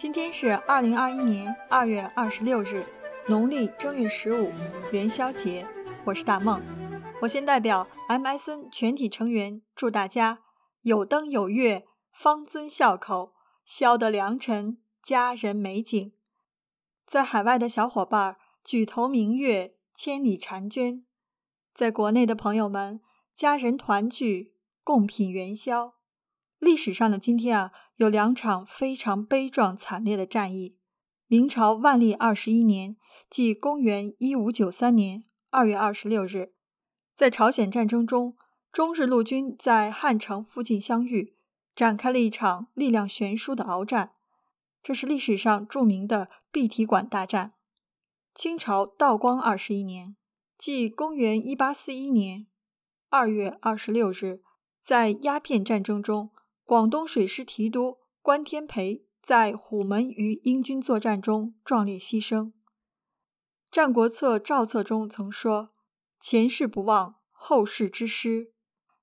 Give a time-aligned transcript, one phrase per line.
[0.00, 2.86] 今天是二零二一年二月二十六日，
[3.28, 4.50] 农历正月十五，
[4.92, 5.68] 元宵节。
[6.06, 6.62] 我是大梦，
[7.20, 10.38] 我先代表 MSN 全体成员祝大家
[10.80, 11.84] 有灯有月，
[12.14, 13.34] 方尊孝口，
[13.66, 16.14] 消得良辰，佳人美景。
[17.06, 21.04] 在海外的小伙伴儿举头明月，千里婵娟；
[21.74, 23.02] 在国内的朋友们，
[23.36, 25.92] 家人团聚，共品元宵。
[26.60, 30.76] 历史上的今天啊，有两场非常悲壮惨烈的战役。
[31.26, 32.98] 明朝万历二十一年，
[33.30, 36.52] 即公元一五九三年二月二十六日，
[37.16, 38.36] 在朝鲜战争中，
[38.70, 41.34] 中日陆军在汉城附近相遇，
[41.74, 44.12] 展开了一场力量悬殊的鏖战。
[44.82, 47.54] 这是历史上著名的碧提馆大战。
[48.34, 50.14] 清朝道光二十一年，
[50.58, 52.46] 即公元一八四一年
[53.08, 54.42] 二月二十六日，
[54.82, 56.30] 在鸦片战争中。
[56.70, 62.44] 广东水师提督关天培在虎门与英军作战中壮烈牺牲。
[63.72, 65.70] 《战国策·赵策》中曾说
[66.22, 68.52] ：“前事不忘，后事之师。”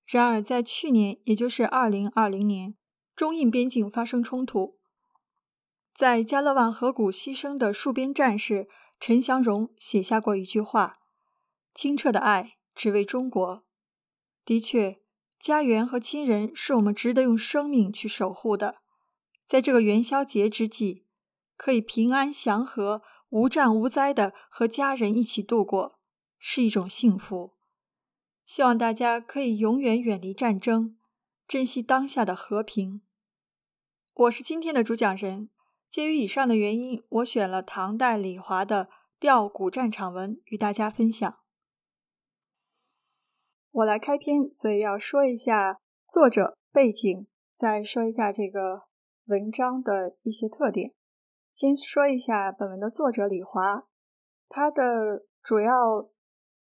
[0.08, 2.78] 然而，在去年，也就是二零二零年，
[3.14, 4.78] 中印边境发生冲突，
[5.94, 11.00] 在加勒万河谷牺牲的戍边战士陈祥荣写下过一句话
[11.76, 13.66] ：“清澈的爱，只为中国。”
[14.46, 15.02] 的确。
[15.48, 18.80] 家园和亲人是我们值得用生命去守护的。
[19.46, 21.06] 在这个元宵节之际，
[21.56, 26.02] 可以平安祥和、无战无灾的和家人一起度过，
[26.38, 27.54] 是一种幸福。
[28.46, 30.98] 希望大家可以永远远离战争，
[31.48, 33.00] 珍惜当下的和平。
[34.14, 35.50] 我是今天的主讲人。
[35.90, 38.86] 基于以上的原因，我选了唐代李华的
[39.18, 41.38] 《吊古战场文》与大家分享。
[43.72, 48.84] 我来开篇，所以要说一下作者背景，再说一下这个
[49.26, 50.94] 文章的一些特点。
[51.54, 53.88] 先说一下本文的作者李华，
[54.48, 56.10] 他的主要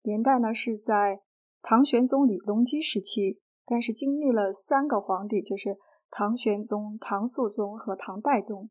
[0.03, 1.21] 年代呢是在
[1.61, 5.77] 唐玄宗李隆基时期，但是经历了三个皇帝，就是
[6.10, 8.70] 唐玄宗、唐肃宗和唐代宗。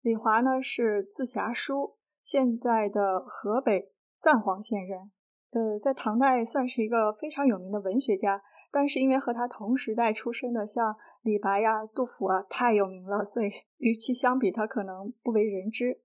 [0.00, 5.12] 李华呢是字侠书，现在的河北赞皇县人。
[5.52, 8.40] 呃，在唐代算是一个非常有名的文学家，
[8.70, 16.02] 但是因为和他同时代出生的像李白呀、杜甫啊太有名了，所以与其相比，他可能不为人知。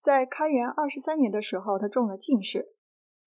[0.00, 2.74] 在开元二十三年的时候，他中了进士，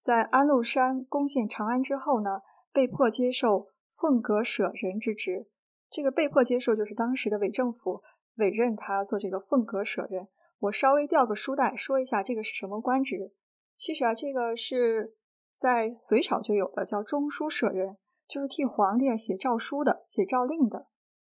[0.02, 2.42] 在安禄山攻陷长安之后呢，
[2.74, 5.48] 被迫接受凤阁舍人之职。
[5.90, 8.02] 这个被迫接受，就是当时的伪政府
[8.36, 10.28] 委任他做这个凤阁舍人。
[10.60, 13.32] 我稍微调个书袋，说一下这个是什么官职。
[13.78, 15.16] 其实啊，这个是。
[15.62, 17.96] 在隋朝就有的叫中书舍人，
[18.28, 20.88] 就是替皇帝写诏书的、写诏令的。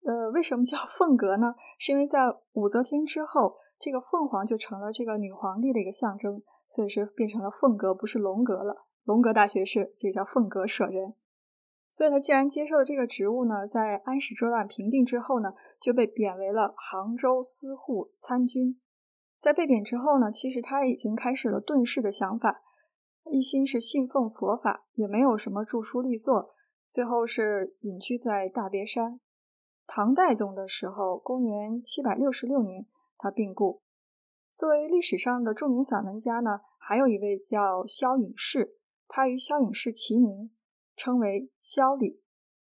[0.06, 1.56] 呃，为什么叫凤阁呢？
[1.78, 2.20] 是因为在
[2.54, 8.86] 武则天之后，这个凤凰就成了这个女皇帝的一个象征，所以是变成了凤阁，不是龙阁了。
[9.04, 11.16] 龙阁大学士，这叫凤阁舍人。
[11.90, 18.80] 所以他既然接受了这个职务呢，在安史之乱平定之后呢，就被贬为了杭州司户参军。
[19.38, 22.62] 在被贬之后呢，其实他已经开始了遁世的想法。
[23.32, 26.54] 一心是信奉佛法，也没有什么著书立作，
[26.90, 29.20] 最后是隐居在大别山。
[29.88, 32.86] 唐代宗的时候，公元七百六十六年，
[33.18, 33.82] 他病故。
[34.52, 40.52] 作为历史上的著名散文家呢，还有一位叫萧颖士，他与萧颖士齐名，
[40.96, 42.22] 称为萧礼。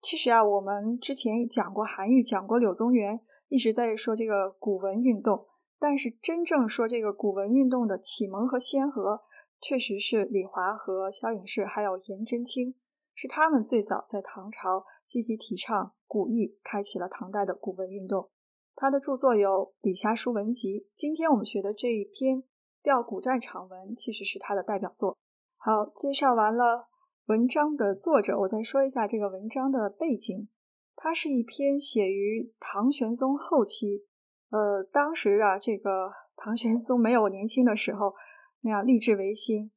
[0.01, 5.45] 其实啊，我们之前讲过韩愈，讲过柳宗元，一直在说这个古文运动，
[5.79, 9.21] 但是真正说这个古文运动的启蒙和先河。
[9.61, 12.75] 确实是李华和萧颖士，还有颜真卿，
[13.13, 18.29] 是他们最早在唐朝积极提倡古意，开启了唐代的古文运动。
[18.75, 19.49] 他的著作有
[19.81, 22.37] 《李侠书文集》，今天我们学的这一篇
[22.81, 25.17] 《吊古战场文》，其实是他的代表作。
[25.57, 26.87] 好，介绍完了
[27.25, 30.47] 文章的作者，我再说一下这个文章的背景。
[30.95, 34.05] 它是一篇写于唐玄宗后期，
[34.51, 38.15] 呃，当时啊，这个唐玄宗没有年轻的时候。
[38.61, 39.71] 那样立志维新，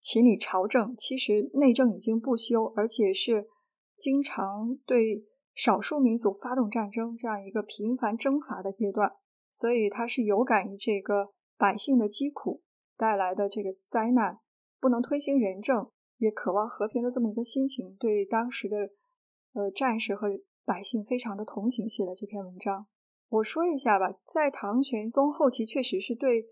[0.00, 3.48] 秦理朝政，其实内政已经不修，而且是
[3.98, 5.24] 经常对
[5.54, 9.12] 少数民族发动战争，这样一个频繁征伐的阶段，
[9.50, 12.62] 所以他是有感于这个百姓的疾苦
[12.96, 14.38] 带来的这个灾难，
[14.80, 18.76] 不能推行仁政，也渴望和平的这么一个心情，对当时的
[19.54, 20.28] 呃战士和
[20.66, 22.86] 百姓非常的同情，写的这篇文章。
[23.28, 26.44] 我说一下吧，在唐玄宗后期，确实是对。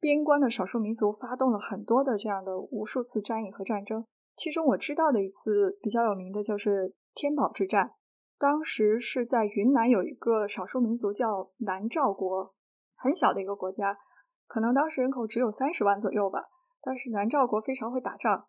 [0.00, 4.04] 边关的少数民族发动了很多的这样的无数次战役和战争，
[4.34, 7.92] 其中我知道的一次比较有名的就是天宝之战。
[8.38, 12.54] 当时是在云南有一个少数民族叫南诏国，
[12.96, 13.98] 很小的一个国家，
[14.46, 16.46] 可能当时人口只有三十万左右吧。
[16.80, 18.46] 但是南诏国非常会打仗，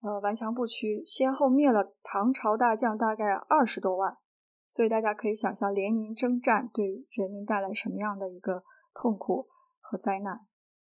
[0.00, 4.16] 呃，顽强不屈，先后灭了唐朝大将大概二十多万。
[4.70, 8.64] 所以大家可以想象连年征战对人民带来什么样的一个
[8.94, 9.46] 痛苦
[9.80, 10.40] 和灾难。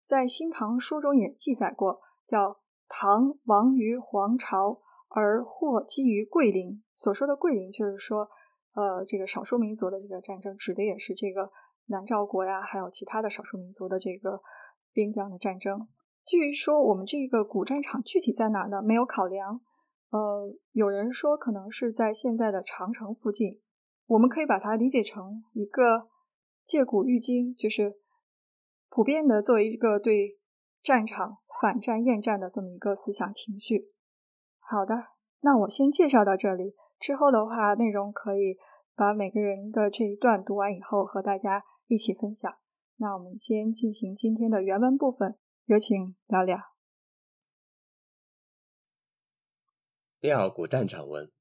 [0.09, 6.83] 在《新唐书》中也记载过，叫唐亡于黄巢而获基于桂林。
[6.95, 8.27] 所说的桂林，就是说，
[8.73, 11.51] 呃，这个少数民族的这个战争，指的也是这个
[11.89, 14.41] 南诏国呀，还有其他的少数民族的这个
[14.91, 15.87] 边疆的战争。
[16.25, 18.81] 至于说我们这个古战场具体在哪儿呢？
[18.81, 19.61] 没有考量。
[20.09, 23.61] 呃，有人说可能是在现在的长城附近，
[24.07, 26.07] 我们可以把它理解成一个
[26.65, 27.93] 借古喻今，就是
[28.89, 30.39] 普遍的作为一个对
[30.83, 33.93] 战场反战厌战的这么一个思想情绪。
[34.59, 34.95] 好的，
[35.41, 38.57] 那我先介绍到这里，之后的话内容可以
[38.95, 42.51] 把每个人的这一段读完以后和大家一起分享。
[42.97, 46.59] 那我们先进行今天的原文部分，有请聊聊。
[50.19, 51.31] 调古战场文，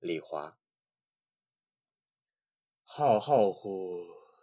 [0.00, 0.58] 李华。
[2.84, 4.00] 浩浩乎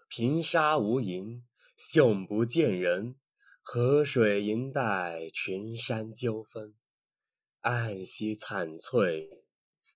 [0.10, 1.44] 平沙无垠，
[1.75, 3.16] 雄不见人。
[3.62, 6.74] 河水银带，群山纠纷。
[7.62, 9.30] 暗溪惨翠，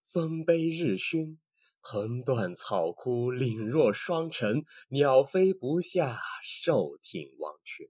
[0.01, 1.39] 风悲日熏。
[1.79, 4.63] 横断草枯，岭若双城。
[4.89, 7.87] 鸟飞不下，兽挺王群。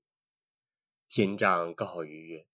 [1.07, 2.45] 天丈告余曰：“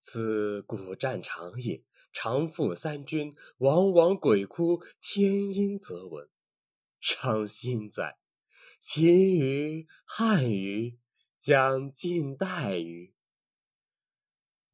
[0.00, 1.82] 此古战场也。”
[2.16, 6.28] 常负三军，往往鬼哭，天阴则闻，
[7.00, 8.16] 伤心哉！
[8.86, 10.98] 秦虞、汉虞
[11.38, 13.14] 将近代虞。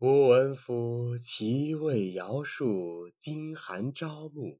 [0.00, 4.58] 吾闻夫其为尧术，惊寒朝暮，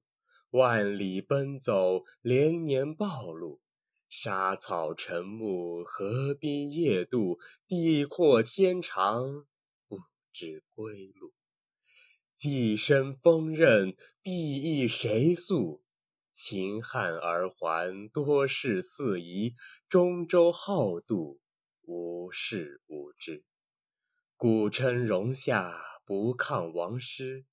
[0.50, 3.60] 万里奔走，连年暴露，
[4.08, 9.48] 沙草沉木，河滨夜渡，地阔天长，
[9.88, 9.98] 不
[10.32, 11.32] 知归路。
[12.36, 15.82] 既生锋刃，必易谁诉？
[16.42, 19.52] 秦汉而还，多事四夷；
[19.90, 21.38] 中州好渡，
[21.82, 23.44] 无事无知。
[24.38, 27.44] 古称戎下，不抗王师。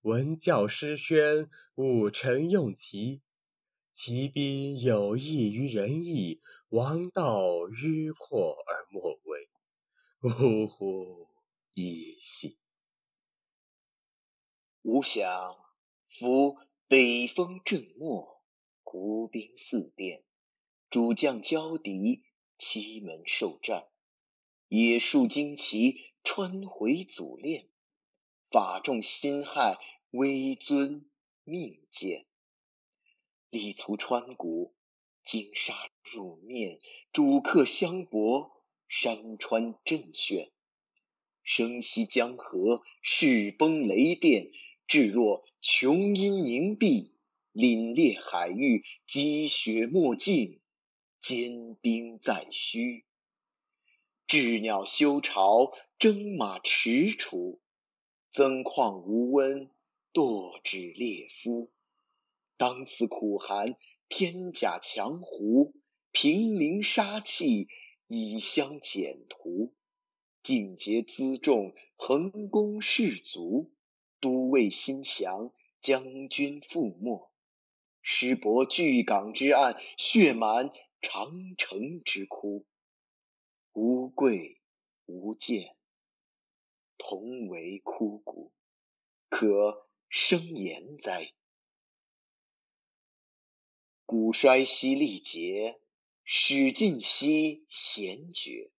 [0.00, 3.20] 文教诗宣，武臣用齐。
[3.92, 6.40] 其兵有益于仁义，
[6.70, 9.50] 王道迂阔而莫为。
[10.22, 11.28] 呜呼！
[11.74, 12.58] 一喜。
[14.80, 15.54] 吾想，
[16.08, 16.56] 夫
[16.90, 18.42] 北风正末，
[18.82, 20.24] 胡兵四变，
[20.90, 22.24] 主将交敌，
[22.58, 23.86] 七门受战，
[24.66, 27.68] 野树旌旗，穿回祖练，
[28.50, 29.78] 法众心害，
[30.10, 31.08] 威尊
[31.44, 32.26] 命见。
[33.50, 34.74] 力卒川谷，
[35.22, 36.80] 金沙入面，
[37.12, 40.50] 主客相搏，山川震眩，
[41.44, 44.50] 声息江河，势崩雷电。
[44.90, 47.12] 至若琼阴凝碧，
[47.52, 50.58] 凛冽海域，积雪没尽，
[51.20, 53.04] 坚冰在须。
[54.26, 57.60] 鸷鸟修巢，征马踟蹰，
[58.32, 59.70] 增况无温，
[60.12, 61.70] 堕指列夫。
[62.56, 63.76] 当此苦寒，
[64.08, 65.72] 天甲强胡，
[66.10, 67.68] 平陵杀气，
[68.08, 69.72] 以相简图。
[70.42, 73.70] 尽节辎重，横弓士卒。
[74.20, 77.30] 都尉心降，将军覆没，
[78.02, 82.66] 师伯据港之岸，血满长城之窟。
[83.72, 84.60] 无贵
[85.06, 85.76] 无贱，
[86.98, 88.52] 同为枯骨，
[89.28, 91.32] 可生言哉？
[94.04, 95.80] 古衰兮力竭，
[96.24, 98.70] 始尽兮弦绝。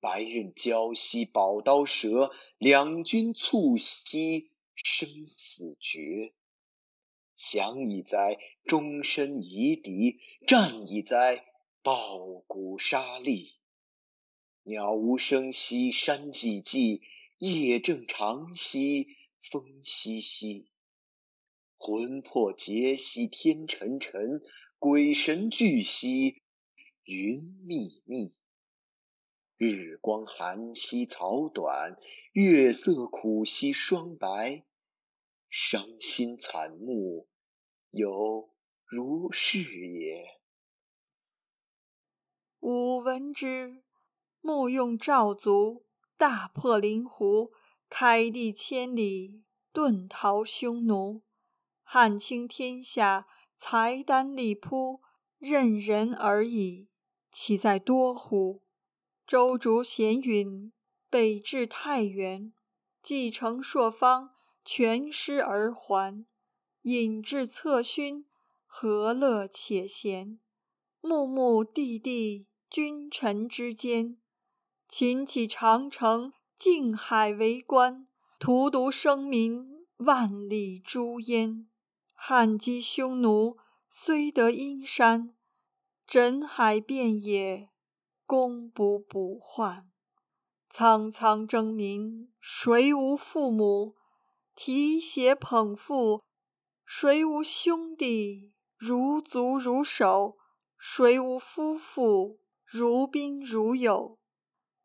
[0.00, 4.52] 白刃交兮宝刀折，两军促兮。
[4.84, 6.34] 生死决，
[7.36, 11.44] 降以哉，终身夷狄；战以哉，
[11.82, 13.54] 抱骨杀戮。
[14.62, 17.00] 鸟无声息，山寂寂；
[17.38, 19.06] 夜正长兮，
[19.50, 20.66] 风淅淅。
[21.76, 24.40] 魂魄结兮，天沉沉；
[24.78, 26.42] 鬼神俱兮，
[27.04, 28.32] 云密密。
[29.58, 31.98] 日光寒兮草短，
[32.30, 34.64] 月色苦兮霜白。
[35.50, 37.26] 伤心惨目，
[37.90, 38.50] 有
[38.84, 40.38] 如是也。
[42.60, 43.82] 吾闻之，
[44.40, 45.84] 木用赵卒，
[46.16, 47.50] 大破灵狐，
[47.88, 51.22] 开地千里，遁逃匈奴。
[51.82, 55.00] 汉倾天下，财丹力铺，
[55.38, 56.86] 任人而已，
[57.32, 58.62] 岂在多乎？
[59.28, 60.72] 舟逐闲云，
[61.10, 62.50] 北至太原，
[63.02, 64.30] 继承朔方，
[64.64, 66.24] 全师而还。
[66.84, 68.24] 引至策勋，
[68.64, 70.40] 何乐且闲？
[71.02, 74.16] 穆穆地地，君臣之间。
[74.88, 78.08] 秦起长城，近海为关。
[78.38, 81.68] 荼毒生民，万里朱烟。
[82.14, 83.58] 汉击匈奴，
[83.90, 85.34] 虽得阴山，
[86.06, 87.68] 枕海遍野。
[88.28, 89.90] 攻不补患，
[90.68, 93.96] 苍苍征民，谁无父母？
[94.54, 96.22] 提携捧腹，
[96.84, 98.52] 谁无兄弟？
[98.76, 100.36] 如足如手，
[100.76, 102.38] 谁无夫妇？
[102.66, 104.18] 如宾如友。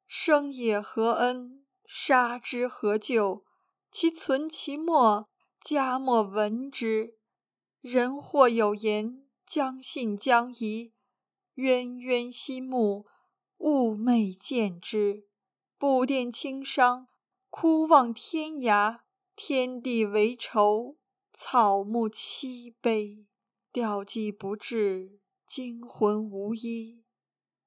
[0.08, 1.66] 生也何恩？
[1.86, 3.44] 杀之何咎？
[3.92, 5.28] 其存其没，
[5.60, 7.18] 家莫闻之。
[7.82, 10.94] 人或有言：将信将疑，
[11.56, 13.06] 冤冤兮木。
[13.64, 15.30] 寤寐见之，
[15.78, 17.08] 布垫轻伤，
[17.50, 19.04] 哭望天涯。
[19.38, 20.98] 天地为仇，
[21.32, 23.26] 草木凄悲。
[23.72, 27.06] 吊祭不至，惊魂无依。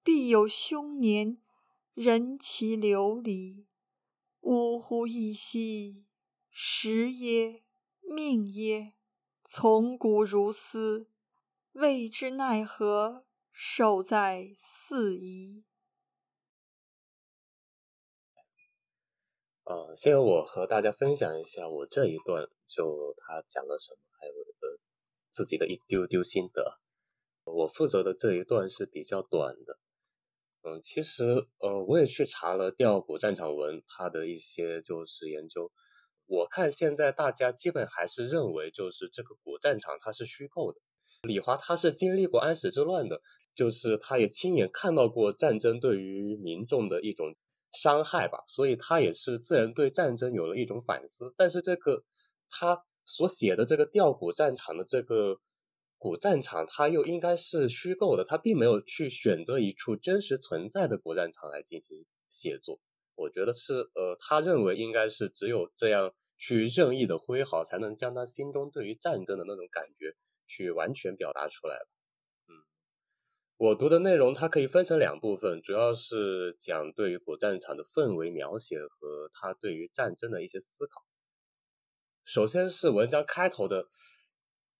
[0.02, 1.38] 必有凶年，
[1.94, 3.64] 人其流离。
[4.42, 5.06] 呜呼！
[5.06, 6.04] 一夕，
[6.50, 7.62] 时耶？
[8.02, 8.92] 命耶？
[9.42, 11.08] 从古如斯，
[11.72, 15.64] 未知奈何，守在四夷。
[19.66, 24.78] 呃，先由我和大家分享一下我这一段，就他讲了什么，还有呃
[25.28, 26.78] 自己的一丢丢心得。
[27.42, 29.80] 我负责的这一段是比较短的，
[30.62, 35.72] 嗯，其实呃我也去查了《第二古战场文》它的一些就是研究，
[36.26, 40.78] 我看现在大家基本还是认为就是这个古战场它是虚构的。
[41.22, 43.20] 李华他是经历过安史之乱的，
[43.56, 47.34] 就是他也亲眼看到过战争对于民众的一种。
[47.76, 51.34] 伤害吧，所以他也是自然对战争有了一种反思。
[51.36, 52.02] 但是这个
[52.48, 55.38] 他所写的这个吊古战场的这个
[55.98, 62.80] 古战场，他又应该是虚构的，他并没有去选择一处真实存在的古战场来进行写作。
[63.14, 70.14] 我觉得是，呃，他认为应该是只有这样去任意的挥毫，才能将他心中对于战争的那种感觉
[70.46, 71.78] 去完全表达出来。
[73.58, 81.06] 我读的内容它可以分成两部分，主要是讲对于古战场的氛围描写和他对于战争的一些思考。
[82.26, 83.88] 首先是文章开头的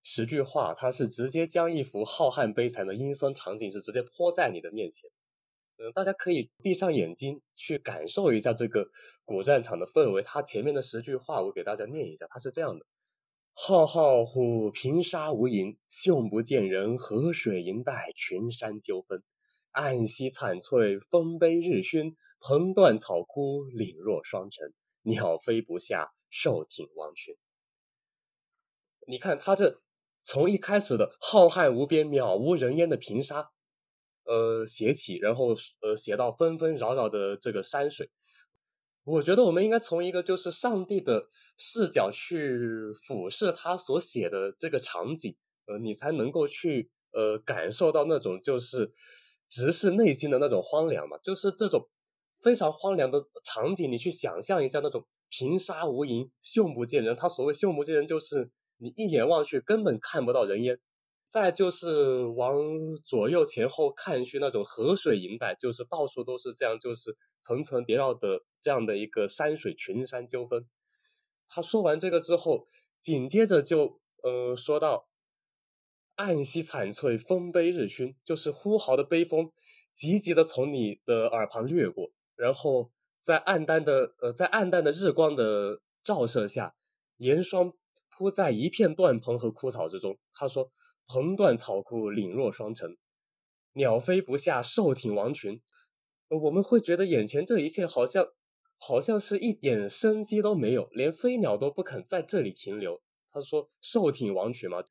[0.03, 5.09] 十句话，它是直接将一幅浩瀚悲惨的阴森场景是直接泼在你的面前。
[5.77, 8.87] 嗯，大家可以闭上眼睛去感受一下这个
[9.25, 10.21] 古战场的氛围。
[10.21, 12.85] 它前面的十句话我给大家念一下，它是这样的。
[13.59, 19.23] 浩浩乎平沙无垠，兄不见人，河水银带，群山纠纷。
[19.71, 24.75] 暗溪惨翠，风悲日熏，蓬断草枯，岭若霜晨。
[25.01, 27.35] 鸟飞不下，兽挺王群。
[29.07, 29.81] 你看，他这
[30.23, 33.49] 从一开始的浩瀚无边、渺无人烟的平沙，
[34.25, 38.11] 呃，写起，然后呃，写到纷纷扰扰的这个山水。
[39.09, 42.59] 我觉得我们应该从一个就是上帝的视角去
[42.93, 45.33] 俯视他所写的这个场景，
[45.65, 48.91] 呃，你才能够去呃感受到那种就是
[49.47, 51.87] 直视内心的那种荒凉嘛，就是这种
[52.41, 57.15] 非常荒凉的场景，你去想象一下那种平沙无垠、秀不见人。
[57.15, 60.77] 他所谓秀不见人，就是你一眼望去根本看不到人烟。
[61.29, 62.55] 再就是往
[63.03, 70.65] 左右前后看去，那种河水银带，就是到处都是这样，就是层层叠绕的这样的一个山水群山纠纷。
[71.49, 72.69] 他说完这个之后，
[73.01, 75.09] 紧接着就呃说到
[76.15, 79.51] 暗溪惨翠，风悲日熏，就是呼号的悲风
[79.93, 86.75] 急急的从你的耳旁掠过，然后在暗淡的呃在暗淡的日光的照射下，
[87.17, 87.73] 盐霜
[88.09, 90.17] 铺在一片断棚和枯草之中。
[90.31, 90.71] 他说。
[91.07, 92.97] 横断草枯，岭若霜晨，
[93.73, 95.61] 鸟飞不下，兽挺王群。
[96.27, 98.27] 呃，我们会觉得眼前这一切好像，
[98.77, 103.01] 好像是一点生机都没有，连飞鸟都不肯在这里停留。
[103.31, 104.83] 他说：“兽挺王群嘛，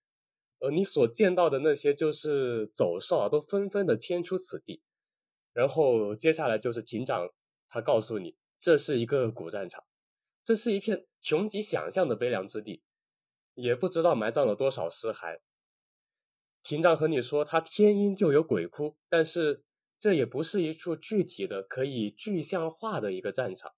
[0.60, 4.80] 呃，你所见到的那些就是走兽啊，都纷纷的迁出此地。
[5.52, 7.28] 然后接下来就是亭长，
[7.68, 9.84] 他告诉你，这是一个古战场，
[10.42, 12.82] 这是一片穷极想象的悲凉之地，
[13.54, 15.40] 也不知道埋葬了多少尸骸。”
[16.68, 19.62] 亭长和你说，他天阴就有鬼哭，但是
[20.00, 23.70] 这也不是一处具体的、可以具象化的一个战场。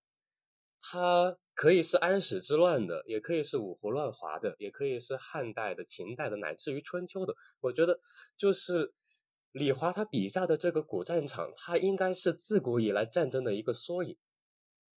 [0.80, 7.35] 它可以是安史之乱的，也可以是五胡乱华的，也可以是汉代的、秦代的，乃至于春秋的。
[7.61, 8.00] 我觉得，
[8.38, 8.95] 就是
[9.52, 14.16] 李华他笔下的这个古战场，它应该是自古以来战争的一个缩影。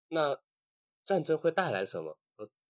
[0.07, 0.39] 那
[1.03, 2.17] 战争会带来什么？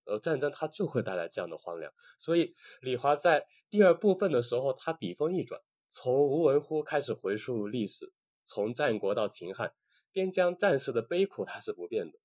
[0.06, 1.92] 呃，战争它就会带来这样的荒凉。
[2.18, 8.12] 所以李华在第二部分的时候，他笔锋一转，从吴文乎开始回溯历史，
[8.44, 9.74] 从战国到秦汉，
[10.12, 12.20] 边疆战士的悲苦它是不变的。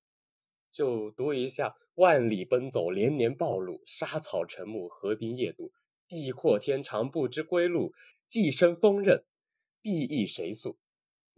[0.71, 5.71] 就读一下：万里奔走，连年暴露，沙草成木，河滨夜渡，
[6.07, 7.93] 地阔天长，不知归路，
[8.27, 9.23] 寄生锋刃，
[9.81, 10.77] 必易谁诉？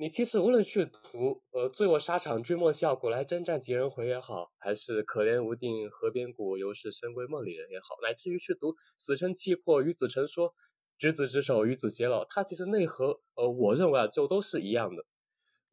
[0.01, 10.53] 你其实无论去读呃“醉卧沙场君莫笑，古来征战几人回”也好，还是“可怜无定河边骨，犹是深闺梦里人”也好，乃至于去读“死生契阔，与子成说，
[10.98, 15.03] 执子之手，与子偕老”，它其实内核呃，我认为啊，就都是一样的。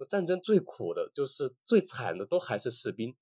[0.08, 3.14] 战争最苦的，就是最惨的，都还是士兵。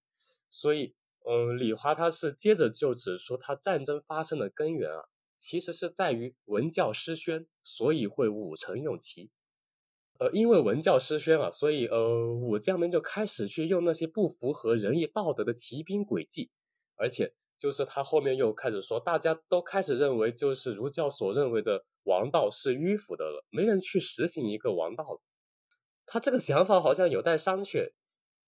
[0.49, 0.94] 所以，
[1.26, 5.04] 嗯，李华他是接着就指出，他战争发生的根源啊，
[5.37, 9.30] 其实是在于文教失宣，所以会武臣用骑。
[10.24, 16.50] 呃，因为文教失宣啊，所以呃，武将们就开始去用那些不符合仁义道德的骑兵诡计，
[16.96, 25.20] 而且就是他后面又开始说，大家都开始认为，就是儒教所认为的王道是迂腐的了，没人去实行一个王道了。
[26.06, 27.92] 他这个想法好像有待商榷，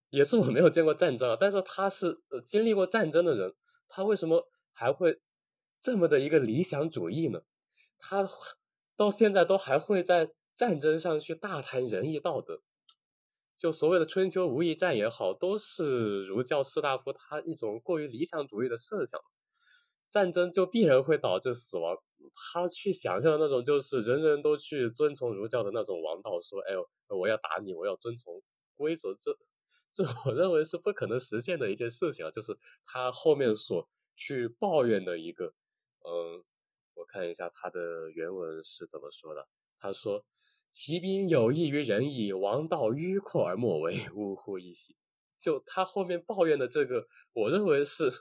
[0.09, 3.55] 也是我没有见过战争啊，但是他是呃经历过战争的人，
[3.87, 5.21] 他为什么还会
[5.79, 7.43] 这么的一个理想主义呢？
[7.99, 8.27] 他
[8.97, 10.31] 到现在都还会在。
[10.57, 12.63] 战争上去大谈仁义道德，
[13.59, 19.21] 就所谓的春秋无义战也好，都是儒教士大夫他一种过于理想主义的设想。
[20.09, 21.95] 战争就必然会导致死亡，
[22.33, 28.41] 他去想象的那种就是人人都去遵从儒教的那种王道，说哎呦我要打你，我要遵从
[28.77, 29.37] 规则，这
[29.91, 32.31] 这我认为是不可能实现的一件事情啊。
[32.31, 35.53] 就是他后面所去抱怨的一个，
[36.07, 36.43] 嗯，
[36.95, 39.47] 我看一下他的原文是怎么说的。
[39.79, 40.25] 他说
[40.79, 44.95] ：“骑兵有益于仁义，王道迂阔而莫为，呜呼一喜。”
[45.41, 48.13] 就他后面抱怨的这个，我认为是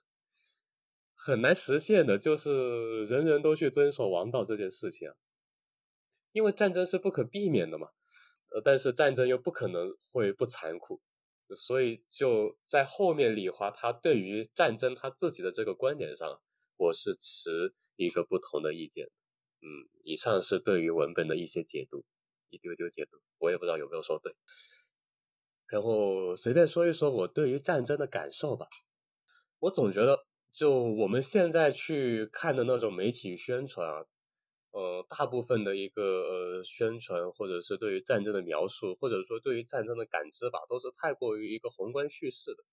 [1.13, 5.15] 很难实现的，就是人人都去遵守王道这件事情啊。
[6.31, 7.89] 因为战争是不可避免的嘛，
[8.53, 11.01] 呃，但是战争又不可能会不残酷，
[11.57, 16.41] 所以就在后面李华他对于战争他自己的这个观点上，
[16.77, 19.07] 我是持一个不同的意见。
[19.61, 19.67] 嗯，
[20.05, 22.05] 以上是对于文本的一些解读，
[22.49, 24.35] 一丢丢解读，我也不知道有没有说对。
[25.67, 28.67] 然后随便说一说我对于战争的感受吧。
[29.59, 34.05] 我总觉得，就我们现在去看的那种媒体宣传啊，
[34.71, 42.63] 呃，大部分的一个呃宣传，或者是对于战争的描述，或者说对于战争的感知吧，都是太过于一个宏观叙事的。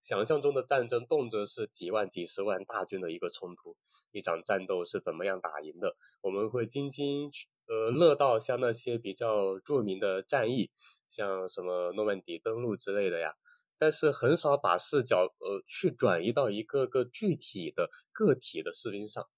[0.00, 3.76] 想象中的战争，动辄是几万、几十万大军的一个冲突，
[4.12, 5.96] 一场战斗是怎么样打赢的？
[6.22, 7.28] 我们会津津
[7.68, 10.70] 呃乐道，像那些比较著名的战役，
[11.06, 13.34] 像什么诺曼底登陆之类的呀。
[13.78, 19.28] 但是很少把视角呃去转移到一个个具体的个体的士兵上。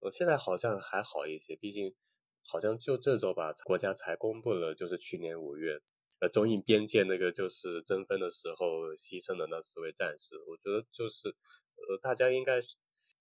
[0.00, 1.94] 呃，现在好像还好一些，毕竟
[2.42, 5.80] 好像就这周吧，国家才公布了，就是去年五月。
[6.20, 12.60] 呃，中印边界那个就是争分的时候牺牲的那四位战士，我觉得就是，呃，大家应该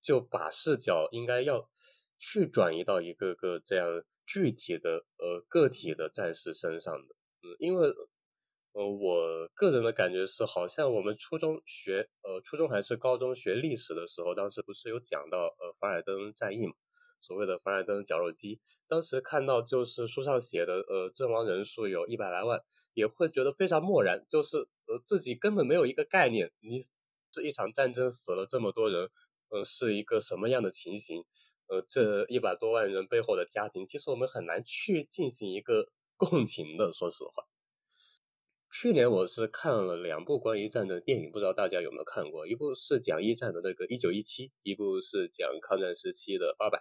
[0.01, 1.69] 就把视角应该要
[2.19, 7.87] 去转移到一个个这样具体的呃个体的战士身上的，嗯，因为
[8.73, 16.73] 呃我个人的感觉是，好像我们初中学呃初中还是高中学历史的时候，当时不是有讲到呃凡尔登战役嘛。
[17.21, 22.61] 所谓的凡尔登绞肉机，当时看到就是书上写的，呃，阵亡人数有一百来万，
[22.93, 24.55] 也会觉得非常漠然，就是
[24.85, 26.79] 呃自己根本没有一个概念，你
[27.29, 29.09] 这一场战争死了这么多人，
[29.49, 31.25] 呃，是一个什么样的情形？
[31.69, 36.91] 呃，这一百多万人背后的家庭，其实我们很难去进行一个 共情的。
[36.91, 37.45] 说实话，
[38.73, 42.47] 去年我是看了两部关于战争的电影，不知道大家有没有看过？
[42.47, 46.79] 一部是讲一战的那个《一九一七》，一部是讲抗战时期的《八佰》。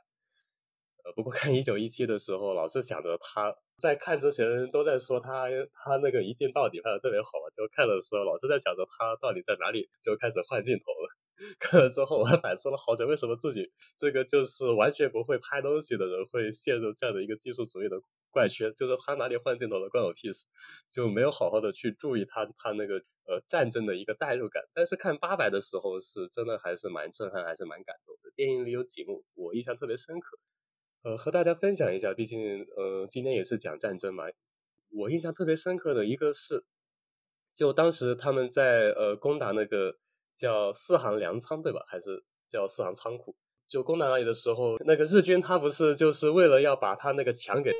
[1.14, 11.17] 不过看一九一七的时候，老是想着他在看之前都在说他他那个一镜到底拍的特别好，就看的时候老是在想着他到底在哪里，就开始换镜头了。
[11.58, 17.96] 看了之后我还反思了好久，为什么自己这个就是完全不会拍东西的人会陷入这样的一个技术主义的
[18.30, 18.72] 怪圈？
[18.74, 20.46] 就是他哪里换镜头了关我屁事，
[20.88, 22.96] 就没有好好的去注意他他那个
[23.26, 24.62] 呃战争的一个代入感。
[24.74, 28.30] 但是看八百的时候是真的还是蛮震撼，还是蛮感动的。
[28.34, 30.38] 电影里有几幕我印象特别深刻。
[31.02, 34.24] 呃，和大家分享一下，毕竟呃，今天也是讲战争嘛。
[34.90, 36.64] 我印象特别深刻的一个是，
[37.54, 39.96] 就当时他们在呃攻打那个
[40.38, 41.84] 叫四行粮仓，对吧？
[41.88, 43.34] 还是叫四行仓库？
[43.66, 47.72] 就攻打那里的时候，那个日军他不是就是为了要把他那个墙给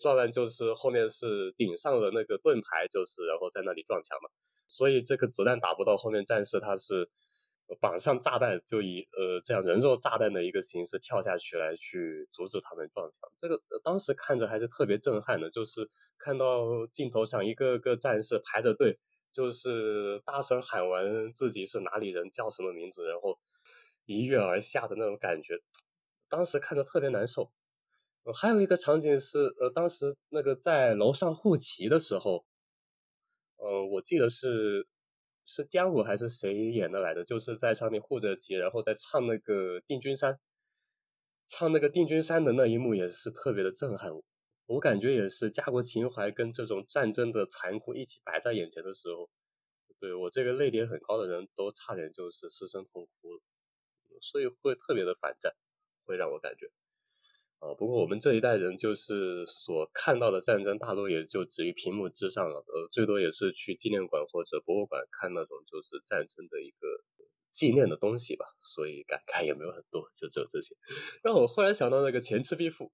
[0.00, 4.28] 撞烂就是后面是顶上了那个盾牌，就是然后在那里撞墙嘛，
[4.66, 7.08] 所以这个子弹打不到后面战士，他是
[7.80, 13.30] 绑上炸弹，就以呃这样人肉炸弹的一个形式跳下去来去阻止他们撞墙。
[13.38, 15.88] 这个当时看着还是特别震撼的，就是
[16.18, 18.98] 看到镜头上一个个战士排着队，
[19.32, 23.38] 就是大声喊完自己是哪里人，叫什么名字，然后
[24.04, 25.54] 一跃而下的那种感觉，
[26.28, 27.50] 当时看着特别难受。
[28.24, 32.44] 呃，还有一个场景是，呃，当时那个在楼上护旗的时候，
[33.56, 34.86] 呃，我记得是
[35.44, 37.24] 是姜武还是谁演的来着？
[37.24, 40.34] 就是在上面护着旗，然后在唱那个《定军山》，
[41.48, 44.14] 唱那个《定军山》的那一幕也是特别的震撼。
[44.14, 44.22] 我
[44.72, 49.28] 我感觉也是家国情怀跟这种战争的残酷一起摆在眼前的时候，
[50.00, 53.38] 对我这个泪点很高的人都差点就是失声痛哭，
[54.22, 55.52] 所以会特别的反战，
[56.06, 56.70] 会让我感觉。
[57.58, 62.64] 啊，不过我们这一代人就是所看到的战争，大多也就止于屏幕之上了。
[62.66, 66.88] 呃，最多也是去纪念馆或者博物馆看那种就是战争的一个
[67.50, 68.46] 纪念的东西吧。
[68.62, 70.74] 所以感慨也没有很多，就只有这些。
[71.22, 72.86] 让我忽然想到那个《前赤壁赋》，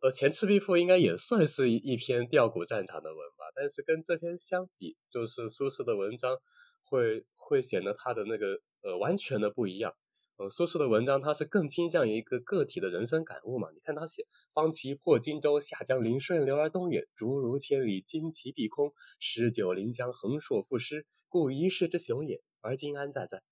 [0.00, 3.44] 呃，《前赤壁赋》应该也算是一一篇吊古战场的文吧。
[3.54, 6.38] 但是跟这篇相比，就是苏轼的文章
[6.82, 8.46] 会会显得他的那个
[8.82, 9.92] 呃完全的不一样。
[10.36, 13.68] 呃，苏轼的文章，他是更倾向于一个个体的人生感悟嘛？
[13.74, 23.42] 你看他写“方其破荆州，下江陵，顺流而东远，逐鹿千里，旌旗蔽空，十九临江，横槊赋诗，故一世之雄也，而今安在在？”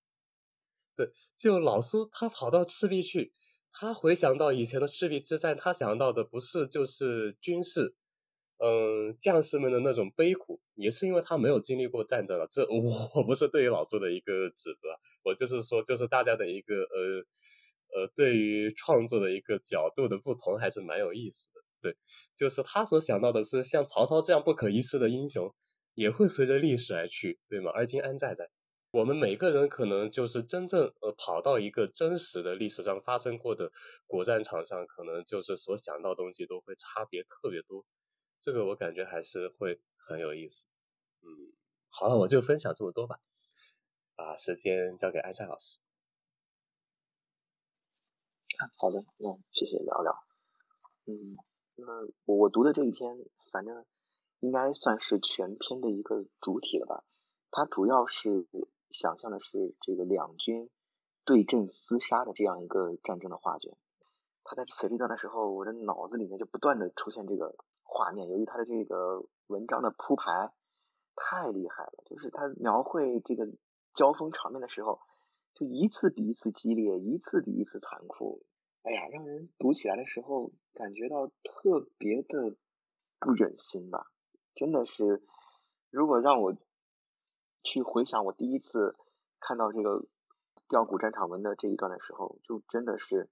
[0.96, 3.34] 对，就老苏他跑到赤壁去，
[3.72, 7.94] 他回想到以前的赤壁之战，他想到的不是就是军事。
[8.61, 12.44] 嗯，将士们的那种悲苦，也是因为他没有经历过战争啊。
[12.50, 14.88] 这我不是对于老苏的一个指责，
[15.22, 21.61] 我就是说，就是大家的一个呃呃，对于创作的一个角度的不同，还是蛮有意思的。
[21.81, 21.96] 对，
[22.35, 25.54] 就是他所想到的是，像曹操这样不可一世的英雄，
[25.94, 27.70] 也会随着历史而去，对吗？
[27.72, 28.50] 而今安在在？
[28.90, 33.70] 我们每个人可能就是真正呃跑到一个真实的历史上发生过的
[34.07, 37.85] 国战场上，可能就是所想到东西都会差别特别多。
[38.40, 40.66] 这个我感觉还是会很有意思，
[41.20, 41.53] 嗯，
[41.90, 43.20] 好了，我就分享这么多吧，
[44.16, 45.79] 把时间交给安山老师。
[48.79, 50.12] 好的，那谢谢聊聊，
[51.05, 51.37] 嗯，
[51.77, 53.18] 那我我读的这一篇，
[53.53, 53.85] 反正
[54.40, 57.05] 应该算是全篇的一个主体了吧？
[57.51, 58.46] 它主要是
[58.98, 60.68] 想象的是这个两军
[61.24, 63.76] 对阵厮杀的这样一个战争的画卷。
[64.42, 67.54] 他在写这段的时候，我的脑子里面就不断的出现这个。
[67.90, 70.52] 画面，由于他的这个文章的铺排
[71.16, 73.48] 太厉害了，就是他描绘这个
[73.94, 75.00] 交锋场面的时候，
[75.54, 78.44] 就一次比一次激烈，一次比一次残酷。
[78.82, 82.56] 哎呀，让人读起来的时候感觉到特别的
[83.18, 84.06] 不忍心吧？
[84.54, 85.22] 真的是，
[85.90, 86.54] 如果让我
[87.68, 88.96] 去回想我第一次
[89.40, 90.07] 看到这个
[90.68, 93.28] 吊古战场文的这一段的时候，就真的是，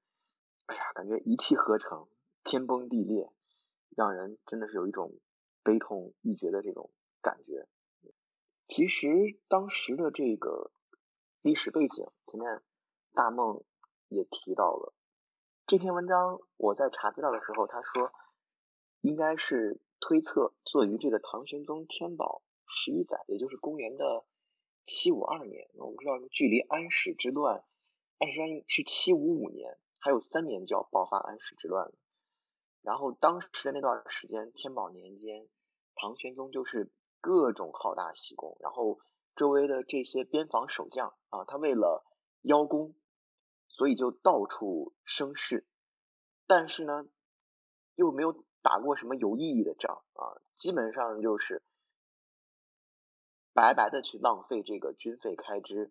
[0.66, 2.06] 哎呀，感觉一气呵成，
[2.44, 3.32] 天崩地裂。
[3.96, 5.14] 让人真的是有一种
[5.62, 6.90] 悲痛欲绝的这种
[7.22, 7.66] 感觉。
[8.68, 9.08] 其实
[9.48, 10.70] 当时的这个
[11.40, 12.60] 历史背景，前面
[13.14, 13.64] 大梦
[14.08, 14.92] 也提到了
[15.66, 16.40] 这篇文章。
[16.58, 18.12] 我在查资料的时候，他说
[19.00, 24.24] 应该是推测作于这个唐玄宗天宝十一载，也就是公元的
[24.84, 25.68] 七五二年。
[25.74, 27.64] 我们知道，距离安史之乱，
[28.18, 31.94] 安史之乱是七五五年，还有三年就要爆发安史之乱了。
[32.82, 35.48] 然后当时的那段时间，天宝年间，
[35.94, 39.00] 唐玄宗就是各种好大喜功，然后
[39.34, 42.04] 周围的这些边防守将啊，他为了
[42.42, 42.94] 邀功，
[43.68, 45.66] 所以就到处生事，
[46.46, 47.08] 但是呢，
[47.96, 51.64] 又没有打过什么有意义的仗啊，基本上就是
[53.56, 55.90] 白白的去浪费这个军费开支，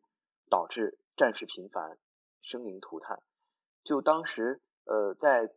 [0.50, 1.98] 导致战事频繁，
[2.42, 3.24] 生灵涂炭。
[3.84, 5.52] 就当时呃在。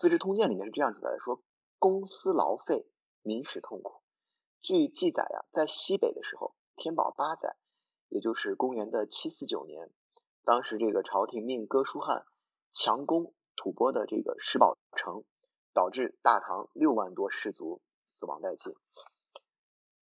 [0.02, 1.42] 《资治通鉴》里面是这样子的：说
[1.78, 2.86] 公私劳费，
[3.20, 4.00] 民始痛苦。
[4.58, 7.54] 据记载啊，在西北的时候，天宝八载，
[8.08, 9.90] 也就是公元的七四九年，
[10.42, 12.24] 当时这个朝廷命哥舒翰
[12.72, 15.22] 强攻吐蕃的这个石宝城，
[15.74, 18.74] 导致大唐六万多士卒死亡殆尽。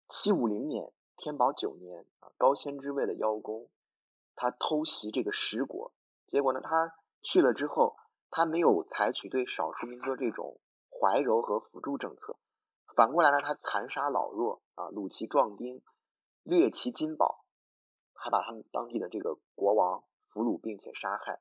[0.08, 3.70] 七五零年，天宝九年啊，高仙芝为了邀功，
[4.36, 5.92] 他偷袭这个石国，
[6.26, 7.98] 结果呢，他去了之后。
[8.30, 12.36] 他没有采取对少数民族这种怀柔和辅助政策，
[12.94, 15.82] 反过来呢，他残杀老弱啊，掳其壮丁，
[16.44, 17.46] 掠其金宝，
[18.14, 21.40] 还把他们当地的这个国王俘虏并且杀害，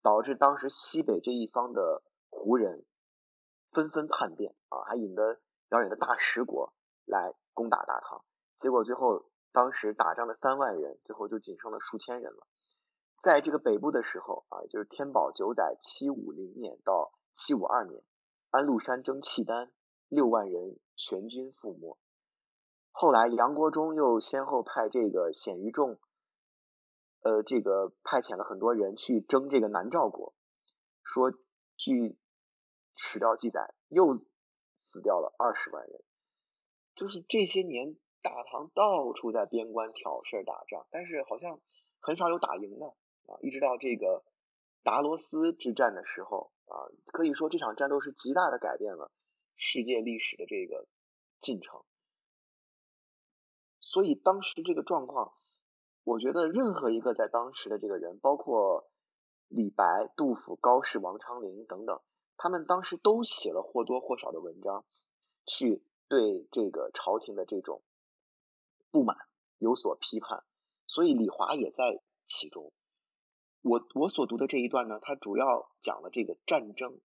[0.00, 2.86] 导致当时西北这一方的胡人
[3.72, 6.72] 纷纷叛变啊，还引得遥远的大食国
[7.04, 8.24] 来攻打大唐。
[8.62, 12.46] 结果最后，当时打仗的三万人，最后就仅剩了数千人了。
[13.20, 18.04] 在这个北部的时候啊，就是天宝九载七五零年到七五二年，
[18.50, 19.72] 安禄山征契丹，
[20.06, 21.98] 六万人全军覆没。
[22.92, 25.98] 后来杨国忠又先后派这个鲜于仲，
[27.22, 30.34] 呃，这个派遣了很多人去征这个南诏国，
[31.02, 31.32] 说
[31.76, 32.16] 据
[32.94, 34.24] 史料记载，又
[34.84, 36.04] 死掉了二十万人。
[36.94, 41.60] 就是这些年，大唐到处在边关挑事打仗，但是好像
[42.00, 42.86] 很少有打赢的。
[43.26, 44.24] 啊，一直到这个
[44.82, 49.12] 达罗斯之战的时候啊，可以说这场战斗是极大的改变了
[49.56, 50.86] 世界历史的这个
[51.40, 51.82] 进程。
[53.78, 55.34] 所以当时这个状况，
[56.02, 58.90] 我觉得任何一个在当时的这个人，包括
[59.48, 59.84] 李白、
[60.16, 62.00] 杜甫、高适、王昌龄等等，
[62.36, 64.84] 他们当时都写了或多或少的文章，
[65.46, 67.82] 去对这个朝廷的这种
[68.92, 69.16] 不满
[69.58, 70.44] 有所批判。
[70.86, 72.72] 所以李华也在其中。
[73.62, 77.00] 我我所读的这一段呢，它主要讲了这个战争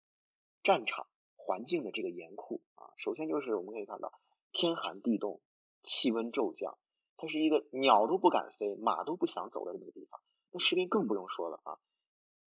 [0.64, 2.92] 战场环境的这个严酷啊。
[2.98, 4.12] 首先就是我们可以看到
[4.52, 5.40] 天寒地冻，
[5.84, 6.78] 气温骤降，
[7.16, 10.20] 它是一个鸟都不敢飞，马都不想走的这么个地方。
[10.52, 11.78] 那士兵更不用说了啊，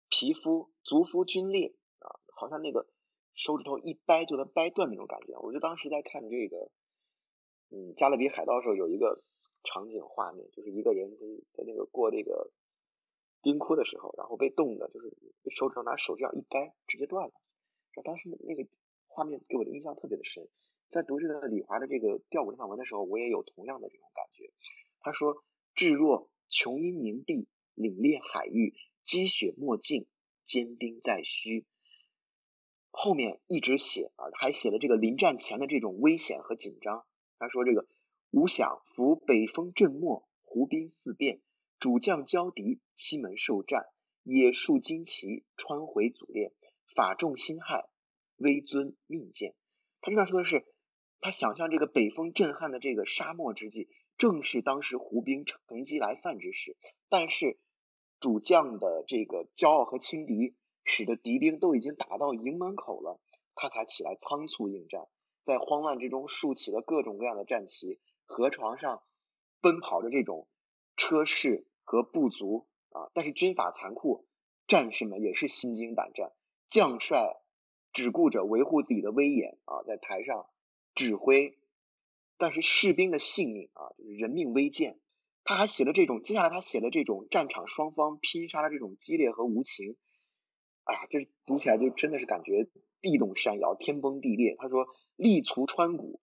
[0.09, 2.87] 皮肤足肤皲裂啊，好像那个
[3.35, 5.37] 手指头一掰就能掰断那种感觉。
[5.37, 6.71] 我就当时在看这个，
[7.71, 9.23] 嗯，《加勒比海盗》的时候有一个
[9.63, 11.25] 场景画面，就是一个人在
[11.57, 12.51] 在那个过这个。
[13.41, 15.15] 冰窟的时候，然后被冻的，就是
[15.55, 17.33] 手指头拿手这样一掰，直接断了。
[18.03, 18.67] 当时那个
[19.07, 20.49] 画面给我的印象特别的深。
[20.91, 24.51] 在读这个李华的这个吊古这段文的时候，我也有同样的这种感觉。
[24.99, 25.41] 他说
[25.73, 30.05] ：“至若琼阴凝碧，凛冽海域，积雪莫尽，
[30.43, 31.65] 坚冰在须。”
[32.91, 37.05] 后面一直写啊，还写了这个临战前的这种危险和紧张。
[37.39, 37.87] 他说：“这个
[38.29, 41.41] 吾想伏北风震末，胡兵四变。”
[41.79, 43.85] 主将交敌，西门受战，
[44.23, 46.51] 野树旌旗，穿回祖列，
[46.93, 47.87] 法众心害，
[48.35, 49.55] 威尊命贱。
[50.01, 50.65] 他这段说的是，
[51.21, 56.75] 他想象这个北风震撼的这个沙漠之际，正是当时胡兵乘机来犯之时。
[57.07, 57.57] 但是
[58.19, 63.21] 主将的这个骄傲和轻敌，使得敌兵都已经打到营门口了，
[63.55, 65.07] 他才起来仓促应战，
[65.45, 69.01] 在慌乱之中竖起了各种各样的战旗，河床上
[69.61, 70.47] 奔跑着这种
[70.95, 71.65] 车士。
[71.91, 74.27] 和不足啊，但是军法残酷，
[74.67, 76.33] 战士们也是心惊胆战。
[76.69, 77.41] 将帅
[77.93, 80.45] 只顾着维护自己的威严啊，在台上
[80.93, 81.57] 指挥，
[82.37, 84.99] 但是士兵的性命啊，就是人命危贱。
[85.43, 89.97] 他还写了这种，接下来他写了这种战场双方拼杀的这种激烈和无情。
[90.83, 92.69] 哎呀，这读起来就真的是感觉
[93.01, 94.55] 地动山摇，天崩地裂。
[94.59, 94.85] 他说
[95.19, 96.21] ：“力足穿骨，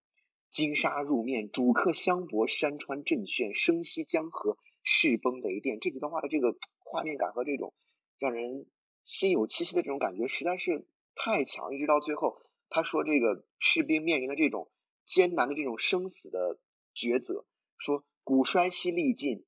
[0.51, 4.57] 金沙入面，主客相搏，山川震旋，声息江河。”
[4.89, 7.75] 势崩雷电这几段话的这个 画面感和这种
[8.21, 8.67] 让人
[9.03, 14.71] 心有戚戚的这种感觉实在是太强，一直到最后他说这个士兵面临的这种
[15.05, 16.61] 艰难的这种生死的
[16.95, 17.45] 抉择，
[17.79, 19.45] 说骨衰兮力尽，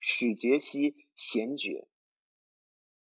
[0.00, 1.88] 使竭兮弦绝，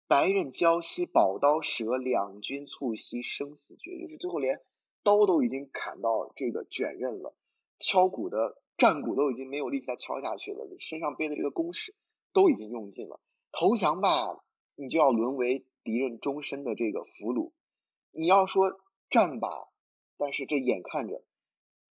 [0.06, 4.62] 白刃交兮宝刀折，两军促兮生死决，就是最后连
[5.04, 7.36] 刀都已经砍到这个卷刃了，
[7.80, 8.62] 敲鼓的。
[8.78, 11.96] 战鼓都已经没有力气再敲下去了，身上背的这个弓矢
[12.32, 13.20] 都已经用尽了。
[13.52, 14.44] 投降吧，
[14.76, 17.54] 你就要沦为敌人终身的这个俘虏；
[18.12, 18.80] 你要说
[19.10, 19.50] 战吧，
[20.16, 21.24] 但是这眼看着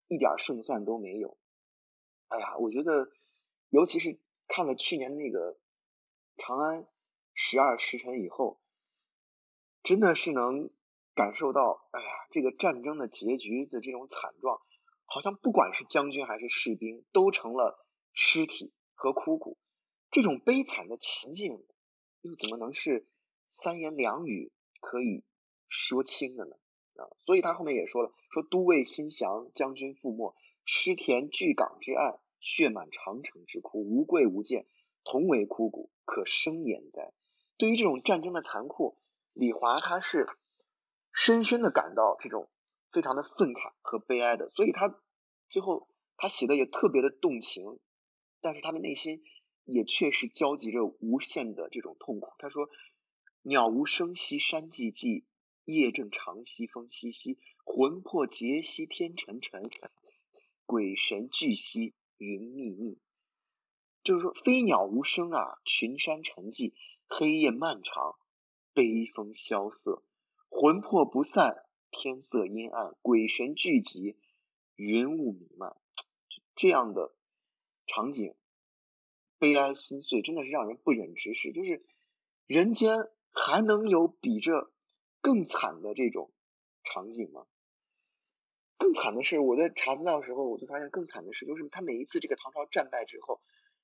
[0.08, 1.40] 一点胜算都没有。
[2.28, 3.10] 哎呀，我觉得，
[3.72, 5.58] 尤其是看了去年那个
[6.38, 6.86] 长安
[7.34, 8.60] 十二时辰以后，
[9.82, 10.70] 真的是能
[11.16, 14.60] 感受到，哎呀，这个战争的结局的这种惨状。
[15.08, 19.58] 好像不管是将军还是士兵，都成了尸体和枯骨。
[20.12, 21.64] 这种悲惨的情境，
[22.22, 23.08] 又怎么能是
[23.52, 24.52] 三言两语
[24.82, 25.24] 可以
[25.70, 26.56] 说清的呢？
[26.96, 34.66] 啊，所以他后面也说了，说都尉心降，将军覆没，尸田巨港之岸，血满长城之窟，无贵无贱，
[35.04, 37.14] 同为枯骨，可生焉哉？
[37.58, 38.98] 对于这种战争的残酷，
[39.34, 40.28] 李华他是
[41.16, 42.50] 深深的感到这种。
[42.92, 45.02] 非常的愤慨和悲哀的，所以他
[45.50, 47.78] 最后他写的也特别的动情，
[48.40, 49.22] 但是他的内心
[49.66, 52.32] 也确实交集着无限的这种痛苦。
[52.40, 52.70] 他说
[53.44, 55.26] ：“鸟无声息山寂寂，
[55.66, 59.70] 夜正长兮风淅淅，魂魄结兮天沉沉，
[60.66, 62.98] 鬼神俱兮云密密。”
[64.06, 66.72] 就是说，飞鸟无声啊，群山沉寂，
[67.10, 68.16] 黑夜漫长，
[68.74, 70.02] 悲风萧瑟，
[70.58, 71.66] 魂魄不散。
[71.92, 74.18] 天色阴暗，鬼神聚集，
[74.76, 75.76] 云雾弥漫，
[76.56, 77.14] 这样的
[77.86, 78.36] 场景，
[79.38, 81.52] 悲哀心碎，真的是让人不忍直视。
[81.52, 81.86] 就是
[82.48, 82.96] 人间
[83.32, 84.72] 还能有比这
[85.20, 86.32] 更惨的这种
[86.86, 87.48] 场景吗？
[88.78, 93.42] 更惨的是，我在查资料的时候，我就发现更惨的是，就是他每一次这个唐朝战败之后，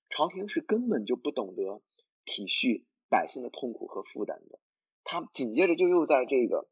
[0.10, 1.82] 朝廷是根本就不懂得
[2.24, 4.60] 体恤百姓的痛苦和负担的，
[5.04, 6.70] 他紧接着就又在这个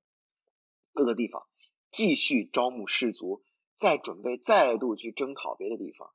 [0.93, 1.47] 各个地方
[1.91, 3.43] 继续招募士卒，
[3.77, 6.13] 再准备再度去征讨别的地方。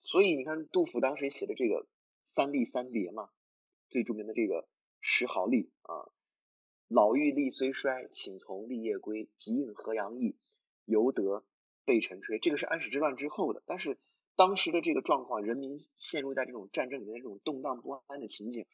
[0.00, 1.86] 所以你看，杜甫当时写的这个
[2.24, 3.30] 三吏三别嘛，
[3.90, 4.68] 最著名的这个
[5.00, 6.10] 石壕吏啊，
[6.88, 10.36] 老妪力虽衰，请从立业归，急应河阳役。
[10.84, 11.44] 犹得
[11.84, 14.00] 被臣吹，这个是安史之乱之后的，但是
[14.34, 18.66] 当时的这个状况，人民陷入在这种战争里面的这种动荡不安的情景，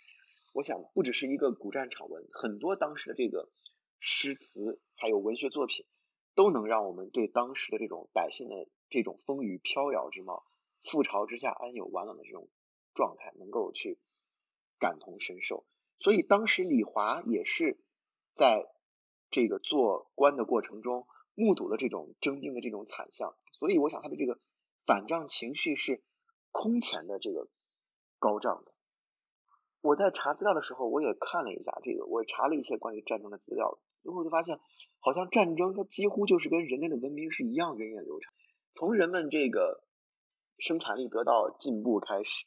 [0.59, 3.49] 我想不只是一个古战场文，很多当时的这个
[4.01, 5.87] 诗词还有文学作品，
[6.35, 10.44] 都能让我们对当时的这种百姓的这种风雨飘摇之貌、
[10.83, 12.49] 覆巢之下安有完卵的这种
[12.92, 14.01] 状态，能够去
[14.81, 15.64] 感同身受。
[16.01, 17.79] 所以当时李华也是
[18.35, 18.68] 在
[19.31, 21.07] 这个做官的过程中。
[21.40, 24.40] 目睹了这种征兵的这种惨象，所以我想他的这个
[24.87, 26.03] 反战情绪是
[26.51, 27.49] 空前的这个
[28.18, 28.75] 高涨的。
[29.81, 34.59] 我在查资料的时候，我也看了一下这个，我查了一些关于战争的资料，最后就发现，
[35.01, 38.33] 好像战争它几乎就是跟人类的文明是一样源远流长。
[38.75, 39.85] 从人们这个
[40.59, 42.47] 生产力得到进步开始，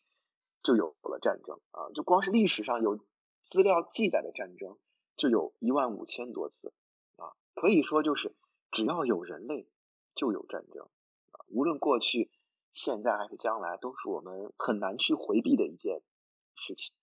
[0.63, 1.89] 就有了战争啊！
[1.93, 2.99] 就光是历史上有
[3.45, 4.77] 资料记载的战争，
[5.15, 6.73] 就有一万五千多次
[7.15, 8.35] 啊，可以说就是。
[8.73, 9.67] 只要有人类，
[10.15, 10.85] 就有战争
[11.31, 11.43] 啊！
[11.49, 12.31] 无论过去、
[12.71, 16.01] 现在还是将来，都是我们很难去回避的一件
[16.55, 16.95] 事情。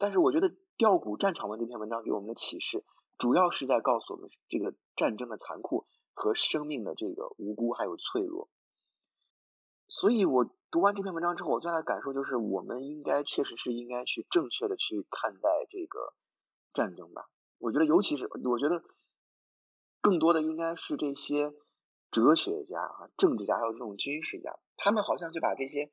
[0.00, 2.84] 但是，我觉得《吊古战场文》这篇文章给我们的启示，
[3.18, 8.48] 主要是在告诉我们这个战争的残酷和生命的这个无辜还有脆弱。
[9.86, 16.14] 所以我读完这篇文章之后，我最大的感受就是，我们应该确实是应该去正确的去看待这个
[16.72, 17.28] 战争吧。
[17.58, 18.82] 我觉得，尤其是我觉得。
[20.02, 21.52] 更多的应该是这些
[22.10, 25.92] 哲学家啊、政治家，还有这种军事家，他们好像就把这些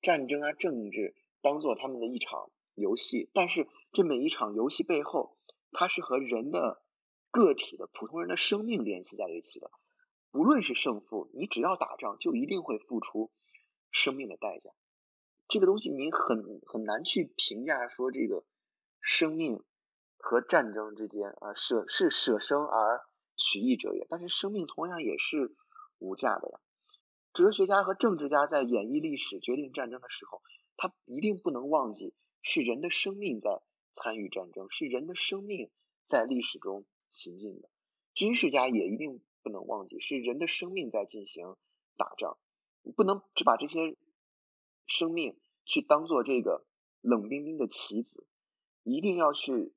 [0.00, 3.30] 战争啊、政治当做他们的一场游戏。
[3.32, 5.36] 但是这每一场游戏背后，
[5.72, 6.82] 它是和人的
[7.30, 9.70] 个体的普通人的生命联系在一起的。
[10.30, 13.30] 不论是胜负，你只要打仗，就一定会付出
[13.90, 14.70] 生命的代价。
[15.48, 18.44] 这个东西你很很难去评价说这个
[19.00, 19.62] 生命
[20.16, 23.02] 和战争之间啊，舍是舍生而。
[23.36, 25.56] 取义者也，但是生命同样也是
[25.98, 26.60] 无价的呀。
[27.32, 30.40] 哲学家和政治家在演绎历史、决定战争的时候，
[30.76, 35.72] 他一定不能忘记是人的生命在参与战争，是人的生命
[36.06, 37.68] 在历史中行进的。
[38.14, 41.56] 军事家也一定不能忘记是人的生命在进行
[41.96, 42.38] 打仗，
[42.94, 43.96] 不能只把这些
[44.86, 46.64] 生命去当做这个
[47.00, 48.24] 冷冰冰的棋子，
[48.84, 49.74] 一定要去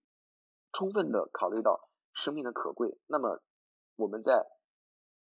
[0.72, 3.00] 充分的考虑到生命的可贵。
[3.08, 3.42] 那么。
[4.00, 4.46] 我们在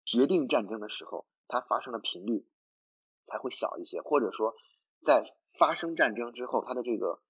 [0.06, 2.46] 决定战争的时候，它发生的频率
[3.26, 4.54] 才会小一些，或者说，
[5.04, 7.20] 在发生战争之后，它的这个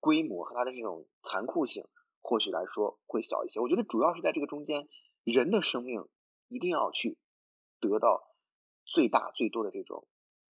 [0.00, 1.84] 规模和它的这种残酷性，
[2.20, 3.60] 或许来说会小一些。
[3.60, 4.88] 我觉得主要是在这个中间，
[5.24, 6.08] 人的生命
[6.48, 7.18] 一定要去
[7.80, 8.34] 得到
[8.84, 10.06] 最大最多的这种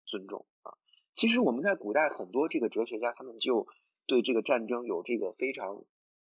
[0.06, 0.74] 尊重啊。
[1.16, 3.68] 其实我们在古代很多这个哲学家，他们就
[4.06, 5.84] 对这个战争有这个非常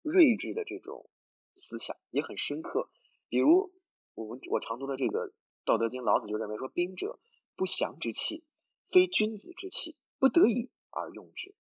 [0.03, 1.09] 睿智的这种
[1.55, 2.89] 思想，也很深刻，
[3.29, 3.73] 比如。
[4.15, 5.29] 我们我常读的这个
[5.65, 7.19] 《道德经》，老子就认为说：“兵者，
[7.57, 8.45] 不祥之器，
[8.91, 11.55] 非君子之器，不得已而用之。”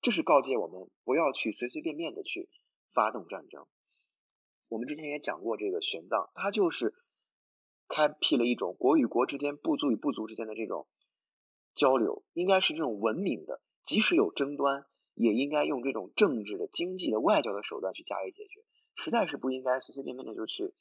[0.00, 2.48] 这是告诫我们不要去随随便便的去
[2.92, 3.66] 发动战争。
[4.68, 6.94] 我们之前也讲过，这个玄奘他就是
[7.88, 10.86] 开辟了一种国与国之间、部族与部族之间的这种
[11.74, 18.64] 交流，应该是这种文明的，即使有争端，也应该用这种政治的、经济的、外交的手段去加以解决，
[18.96, 20.74] 实在是不应该随随便便的就去。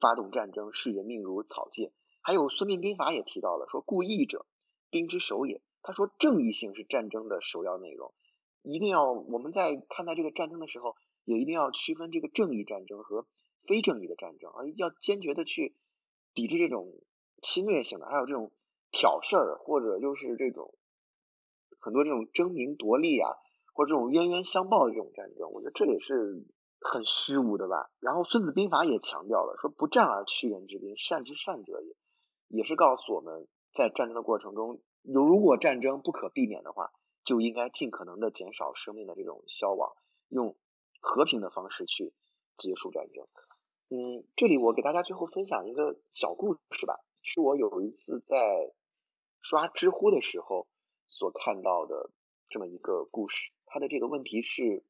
[0.00, 1.92] 发动战争视人命如草芥，
[2.22, 4.46] 还有《孙膑兵法》也提到了说：“故义者，
[4.90, 8.12] 兵之首也。”他说，正义性是战争的首要内容，
[8.62, 13.26] 一定要我们在看待这个战争的时候，也一定要区分这个正义战争和
[13.66, 15.76] 非正义的战争而，要坚决的去
[16.34, 16.92] 抵制这种
[17.42, 18.52] 侵略性的，还有这种
[18.90, 20.74] 挑事儿或者就是这种
[21.80, 23.28] 很多这种争名夺利啊，
[23.74, 26.46] 或者这种冤冤相报的这种战争，我觉得这也是。
[26.84, 27.92] 很虚无的吧？
[28.00, 31.94] 然后《孙子兵法》也强调了，说不战而屈人之兵，善之善者也，
[32.48, 36.90] 也是告诉我们在战争的过程中，如果战争不可避免的话，
[37.24, 39.94] 就应该尽可能的减少生命的这种消亡，
[40.28, 40.56] 用
[41.00, 42.12] 和平的方式去
[42.56, 43.26] 结束战争。
[43.88, 48.72] 嗯，这里我给大家最后分享一个小故事吧，是我有一次在
[49.40, 50.66] 刷知乎的时候
[51.08, 52.10] 所看到的
[52.48, 53.52] 这么一个故事。
[53.66, 54.84] 它的这个问题是，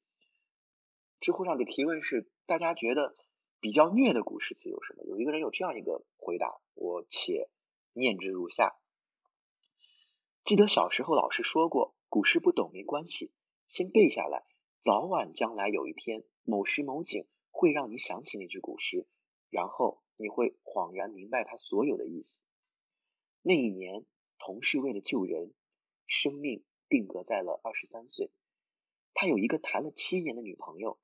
[1.20, 3.16] 知乎上的提问是：大家觉得
[3.60, 5.04] 比较虐的古诗词有什么？
[5.04, 7.48] 有一个人有这样一个回答，我且
[7.92, 8.76] 念之如下：
[10.44, 13.32] 记得小时候老师说过，古诗不懂没关系，
[13.68, 14.44] 先背下来，
[14.84, 19.06] 早晚将来有一天某时某景会让你想起那句古诗，
[19.48, 22.42] 然后你会恍然明白它所有的意思。
[23.40, 24.04] 那一年，
[24.38, 25.54] 同事为了救人，
[26.06, 28.30] 生命定格在了二十三岁。
[29.14, 31.00] 他有一个谈了七年的女朋友，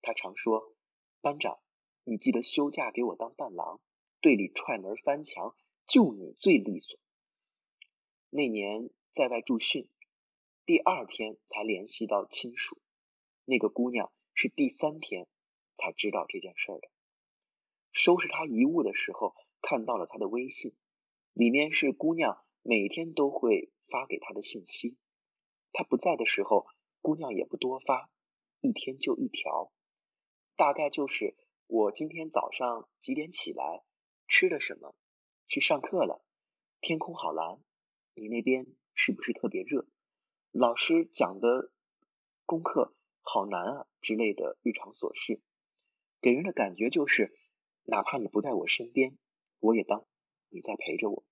[0.00, 0.74] 他常说
[1.22, 1.60] ：“班长，
[2.02, 3.80] 你记得休假给我当伴郎，
[4.20, 5.54] 队里踹门翻墙，
[5.86, 6.98] 就你最利索。”
[8.28, 9.88] 那年在外驻训，
[10.64, 12.80] 第二天才联系到亲属，
[13.44, 15.26] 那个姑娘是第三天
[15.76, 16.88] 才知道这件事的。
[17.90, 20.76] 收拾他遗物的时候，看到了他的微信，
[21.32, 24.96] 里面是姑娘每天都会发给他的信息，
[25.72, 26.66] 他不在的时候。
[27.00, 28.08] 姑娘也不多发，
[28.60, 29.72] 一天就一条，
[30.54, 31.36] 大概就是
[31.66, 33.82] 我今天早上几点起来，
[34.28, 34.94] 吃了什么，
[35.48, 36.24] 去上课了，
[36.80, 37.60] 天空好蓝，
[38.14, 39.84] 你那边是不是特别热？
[40.52, 41.72] 老师讲的
[42.44, 45.40] 功课好难啊之类的日常琐事，
[46.20, 47.34] 给人的感觉就是，
[47.84, 49.18] 哪怕你不在我身边，
[49.60, 50.06] 我也当
[50.50, 51.24] 你在陪着我。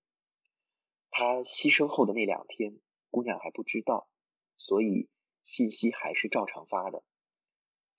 [1.10, 4.08] 他牺牲后的那两天，姑娘还不知道，
[4.56, 5.08] 所以。
[5.42, 7.02] 信息还是照常发的，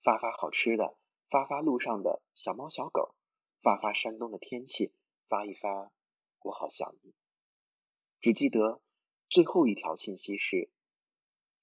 [0.02, 0.96] 发发好吃的，
[1.28, 3.14] 发发路上的小猫小狗，
[3.60, 4.94] 发发山东的天气，
[5.28, 5.92] 发一发
[6.42, 7.12] 我好想你。
[8.20, 8.80] 只记得
[9.28, 10.70] 最后一条信息是：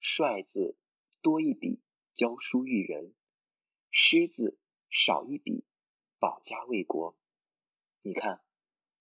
[0.00, 0.76] 帅字
[1.22, 1.80] 多一笔，
[2.14, 3.12] 教书育人；
[3.90, 5.64] 狮字少一笔，
[6.18, 7.16] 保家卫国。
[8.02, 8.42] 你看，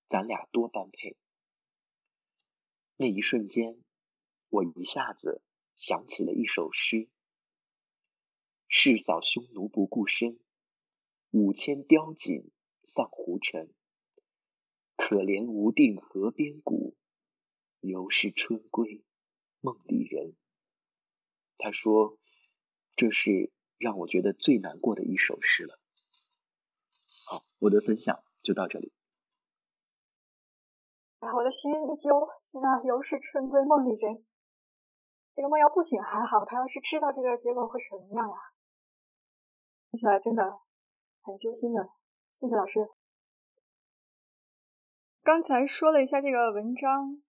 [0.10, 1.18] 咱俩多般配。
[2.98, 3.82] 那一瞬间，
[4.50, 5.42] 我一下子。
[5.78, 7.08] 想起了一首诗
[8.68, 10.38] ：“誓扫匈奴不顾身，
[11.30, 12.52] 五千貂锦
[12.84, 13.74] 丧胡尘。
[14.98, 16.98] 可怜无定河边骨，
[17.80, 19.06] 犹是春归
[19.62, 20.36] 梦里人。”
[21.60, 22.18] 他说
[22.98, 25.80] ：“这是让我觉得最难过的一首诗了。”
[27.30, 28.92] 好，我的分享就到这里。
[31.20, 34.26] 哎，我的心一揪，那犹是春归梦里人。
[35.36, 38.36] 这个梦要不醒还好，他要是知道这个结果会什么样呀？
[39.92, 40.60] 听起来真的
[41.22, 41.90] 很揪心的。
[42.32, 42.90] 谢谢老师。
[45.22, 47.22] 刚才说了一下这个文章，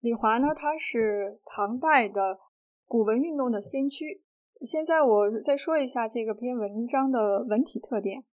[0.00, 2.40] 李华呢，他是唐代的
[2.86, 4.22] 古文运动的先驱。
[4.60, 8.24] 现在我再说一下这个篇文章的文体特点。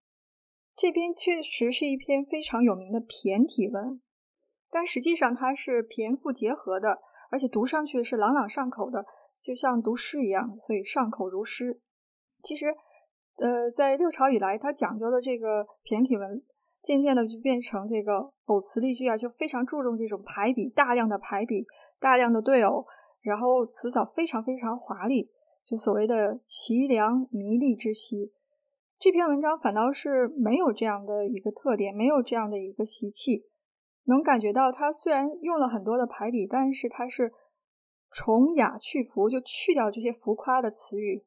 [0.75, 4.01] 这篇确实是一篇非常有名的骈体文，
[4.69, 6.99] 但实际上它是骈赋结合的，
[7.29, 9.05] 而且读上去是朗朗上口的。
[9.41, 11.81] 就像读诗一样，所以上口如诗。
[12.43, 12.75] 其实，
[13.37, 16.43] 呃，在六朝以来，它讲究的这个骈体文，
[16.83, 21.65] 渐渐的就变成这个偶词例句啊，就非常注重这种排比，大量的排比，
[21.99, 22.85] 大量的对偶，
[23.21, 25.29] 然后词藻非常非常华丽，
[25.63, 28.31] 就所谓的奇良迷丽之习。
[28.99, 33.45] 这篇文章反倒是没有这样的一个特点，没有这样的一个习气，
[34.05, 37.31] 能感觉到它虽然用了很多的排比，但是它是。
[38.13, 41.23] 从雅去浮，就去掉这些浮夸的词语，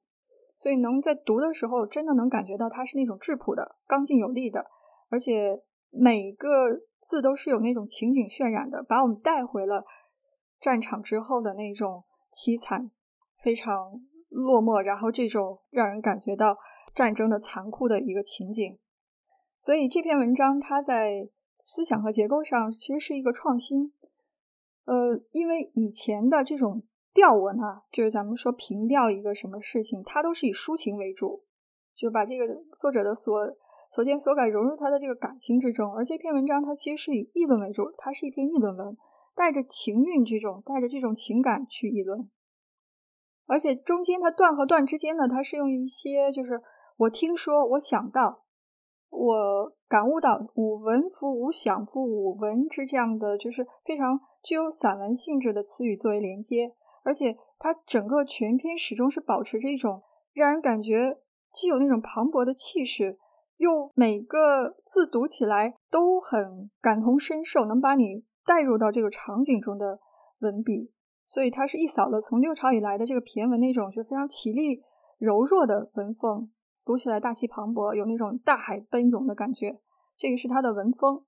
[0.55, 4.67] 所以能在读的时候，真的能感觉到它是那种质朴的、刚劲有力的，
[5.09, 9.87] 而且每一个字都是有那种情景渲染的，把我们带回了
[10.65, 12.91] 战场之后的那种凄惨、
[13.43, 14.01] 非常
[14.31, 16.57] 落寞，然后这种让人感觉到
[16.95, 18.79] 战争的残酷的一个情景。
[19.59, 21.29] 所以这篇文章它在
[21.63, 23.93] 思想和结构上其实是一个创新。
[24.87, 31.45] 呃，因为以前的这种调文啊，就是咱们说平调一个什么事情，它都是以抒情为主，
[31.95, 33.55] 就把这个作者的所
[33.91, 35.95] 所见所感融入他的这个感情之中。
[35.95, 38.97] 而这篇文章它其实是以议论为主，它是一篇议论文，
[39.35, 42.31] 带着情韵这种，带着这种情感去议论。
[43.47, 46.63] 而且中间它段和段之间呢，它是用一些就是
[46.97, 48.43] 我听说，我想到。
[49.17, 56.73] 我感悟到“五闻夫五想夫五闻之”这样的就是非常具有散文性质的词语作为连接，
[57.05, 61.19] 而且它整个全篇始终是保持着一种让人感觉
[61.53, 63.17] 既有那种磅礴的气势，
[63.57, 70.01] 又每个字读起来都很感同身受，能把你带入到这个场景中的
[70.41, 70.91] 文笔。
[71.27, 74.83] 所以它是一扫了从六朝以来的这个骈文那种就非常绮丽
[75.19, 76.51] 柔弱的文风。
[76.85, 79.81] 读起来大气磅礴，有那种大海奔涌的感觉，
[80.19, 81.25] 这个是他的文风，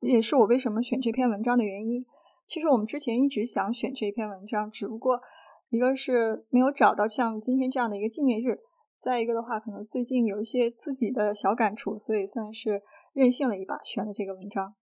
[0.00, 2.06] 也是我为什么选这篇文章的原因。
[2.46, 5.20] 其实我们之前一直想选这篇文章，只不过
[5.68, 8.58] 一个是没有找到像今天这样的一个纪念日，
[8.98, 12.82] 再一个的话，可能最近有一些自己的小感触，所以算是
[13.12, 14.74] 任性了一把，选了这个文章。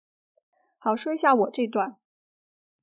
[0.85, 1.97] 好，说一下我这段。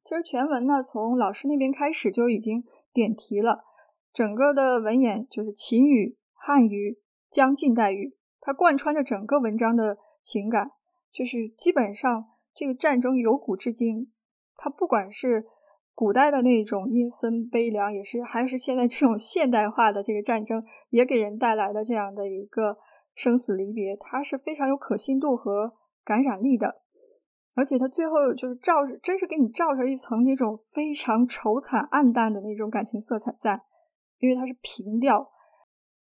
[0.03, 3.63] 其实全文呢，从老师那边开始就已经点题了，
[4.11, 6.97] 整个的文言就是秦语、汉语、
[7.29, 10.71] 将近代语，它贯穿着整个文章的情感，
[11.11, 12.25] 就是基本上
[12.55, 14.11] 这个战争由古至今。
[14.55, 15.45] 它不管是
[15.93, 22.79] 古代的那种阴森悲凉，也是还是现在这种现代化的这个战争，也给人带来的这样的一个
[23.13, 25.73] 生死离别，它是非常有可信度和
[26.03, 26.81] 感染力的。
[27.55, 28.73] 而且它最后就是照，
[29.03, 33.61] 真是给你照着一层那种非常愁惨暗淡的那种感情色彩在，
[34.19, 35.31] 因为它是平调，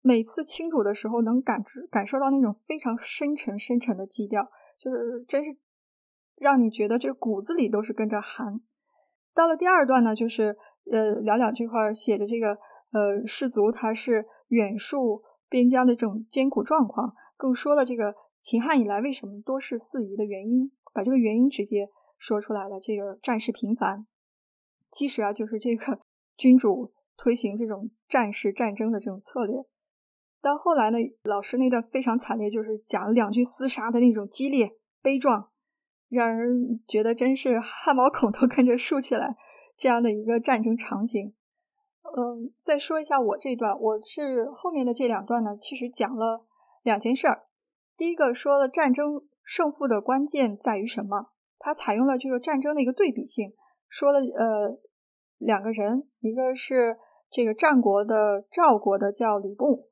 [0.01, 5.57] 每次清楚的时候能感知感受到那种非常深沉深沉的基调，就是真是。
[6.41, 8.61] 让你觉得这骨子里都是跟着寒。
[9.35, 10.55] 到了第二段呢，就是
[10.89, 12.57] 呃，聊聊这块写的这个
[12.93, 22.79] 呃，士族他是远戍边疆的这种艰苦状况，更说了这个秦汉以来为什么多事四夷的原因，把这个原因直接说出来了。
[22.79, 24.05] 这个战事频繁，
[24.91, 25.99] 其实啊，就是这个
[26.37, 29.63] 君主推行这种战事战争的这种策略。
[30.41, 34.71] 到后来呢，老师那段非常惨烈，就是讲了两军厮杀的那种激烈
[35.01, 35.49] 悲壮。
[36.07, 39.35] 让人觉得真是汗毛孔都跟着竖起来，
[39.77, 41.35] 这样的一个战争场景。
[42.01, 46.47] 嗯，再说一下我这段，我是后面的这两段呢，其实讲了
[46.81, 47.43] 两件事儿。
[47.95, 53.51] 第一个说了战争胜负的关键在于什么，它采用了这个战争的一个对比性，
[53.87, 54.77] 说了呃
[55.39, 56.95] 两个人，一个是
[57.31, 59.87] 这个战国的赵国的叫李牧，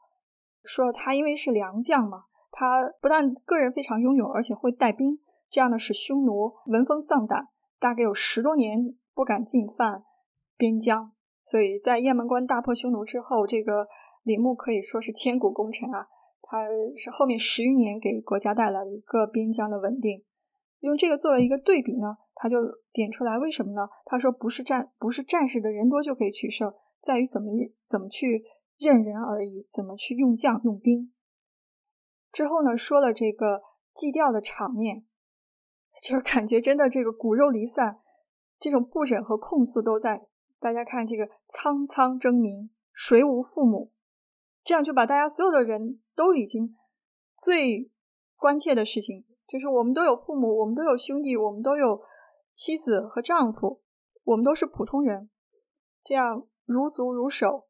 [0.63, 5.17] 说他因为是良将嘛，他不但个人非常英勇，而且会带兵。
[5.49, 7.47] 这样呢，使匈奴闻风丧胆，
[7.79, 10.03] 大概有十多年不敢进犯
[10.55, 11.13] 边疆。
[11.43, 13.87] 所以在雁门关大破匈奴之后，这个
[14.21, 16.07] 李牧可以说是千古功臣啊。
[16.49, 20.23] 他是后面十余年给国家带来了一个边疆的稳定。
[20.79, 22.57] 用这个作为一个对比呢，他就
[22.91, 23.89] 点出来为什么呢？
[24.05, 27.51] 他说不是战不是战士的人多就可以取胜，在于怎么
[27.85, 28.45] 怎么去
[28.77, 31.13] 任人而已，怎么去用将用兵。
[32.31, 33.61] 之后呢，说了这个
[33.93, 35.03] 祭吊的场面。
[36.03, 37.97] 就是感觉真的这个骨肉离散，
[38.59, 40.27] 这种不忍和控诉都在。
[40.59, 43.91] 大家看这个苍苍征民，谁无父母？
[44.63, 46.75] 这样就把大家所有的人都已经
[47.37, 47.91] 最
[48.35, 52.01] 关切的事情，就是我们都有父母，我们都有兄弟，我们都有
[52.55, 53.83] 妻子和丈夫，
[54.23, 55.29] 我们都是普通人。
[56.03, 57.67] 这样如足如手，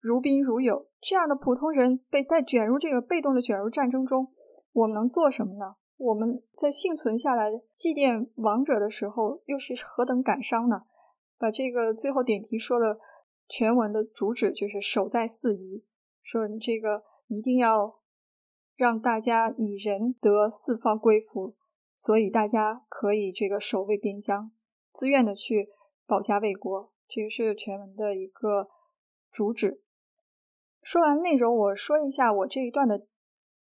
[0.00, 4.32] 如宾如友，这样的普通人被带卷入这个被动的卷入战争中，
[4.72, 5.76] 我们能做什么呢？
[5.96, 10.82] 我们在幸存下来祭奠亡者的时候，又是何等感伤呢？
[11.38, 12.98] 把这个最后点题说的
[13.48, 15.84] 全文的主旨就是守在四夷，
[16.22, 18.00] 说你这个一定要
[18.76, 21.54] 让大家以仁得四方归服，
[21.96, 24.52] 所以大家可以这个守卫边疆，
[24.92, 25.68] 自愿的去
[26.06, 28.68] 保家卫国，这个是全文的一个
[29.30, 29.82] 主旨。
[30.82, 33.06] 说完内容，我说一下我这一段的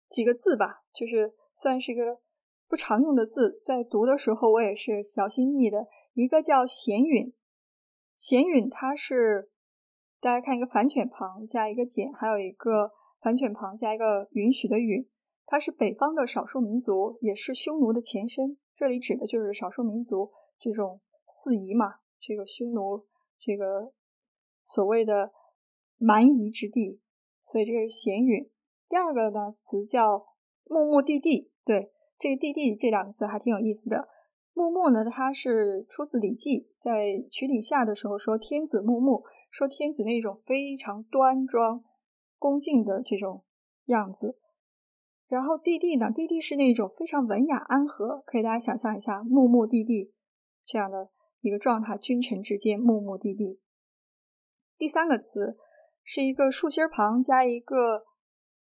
[0.10, 1.34] 几个字吧，就是。
[1.58, 2.20] 算是一个
[2.68, 5.88] 不常用的字，在读的时候我也是小心翼翼的。
[6.12, 7.34] 一个叫“闲允
[8.20, 9.50] ”，“闲允”它是
[10.20, 12.92] 大家看一个反犬旁加一个“简”，还有一个
[13.26, 15.10] 反犬旁加一个“允许”的“允”，
[15.48, 18.56] 它是北方的少数民族，也是匈奴的前身。
[18.76, 23.08] 这里指的就是少数民族这种四夷嘛，这个匈奴
[23.40, 23.92] 这个
[24.68, 25.32] 所谓的
[25.98, 27.02] 蛮夷之地，
[27.44, 28.48] 所以这个是“闲允”。
[28.88, 30.28] 第二个呢词叫。
[30.68, 34.08] 木木地地，对这个地地这两个字还挺有意思的。
[34.56, 41.84] 木木呢，它是出自《礼记》，在曲礼下的时候说天子木木，说天子那种非常端庄、
[42.46, 43.44] 恭敬的这种
[43.86, 44.38] 样子。
[45.28, 50.14] 然后地地呢，地地是那种非常文雅安和，可以大家想象一下木木地地
[50.64, 51.10] 这样的
[51.42, 53.60] 一个状态，君臣之间木木地地。
[54.78, 55.58] 第三个词
[56.04, 58.06] 是一个竖心旁加一个。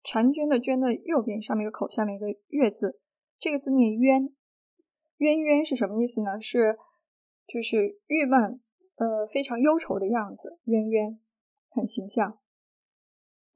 [0.05, 2.97] 婵娟的娟的右边上面一个口，下面一个月字，
[3.37, 4.33] 这个字念冤。
[5.17, 6.39] 冤冤是什么意思呢？
[6.39, 6.77] 是
[7.45, 8.61] 就是郁闷，
[8.95, 10.59] 呃，非常忧愁的样子。
[10.63, 11.19] 冤冤
[11.67, 12.39] 很形象。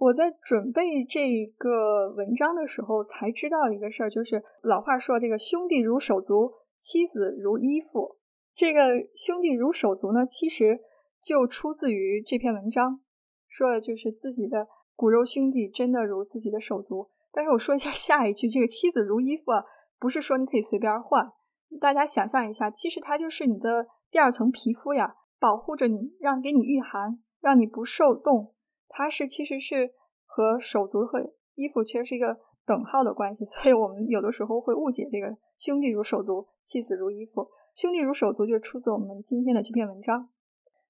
[0.01, 8.17] 我在准备这个文章的时候才知道一个事儿，就是老话说这个兄弟如手足，妻子如衣服。
[8.55, 10.79] 这个兄弟如手足呢，其实
[11.21, 13.01] 就出自于这篇文章，
[13.47, 14.67] 说的就是自己的。
[14.95, 19.63] 骨肉兄弟真的如自己的手足，但是我说一下下一句，这个妻子如衣服啊，
[19.99, 21.31] 不是说你可以随便换。
[21.79, 28.55] 大家想象一下，其实它就是你的第二层皮肤呀，保护着你，让给你御寒，让你不受冻。
[28.93, 29.93] 它是其实是
[30.25, 37.49] 和手足和衣服其实是一个等号的关系， 所以我们有的时候会误解这个“兄弟如手足，妻子如衣服”。
[37.73, 40.29] 兄弟如手足就出自我们今天的这篇文章。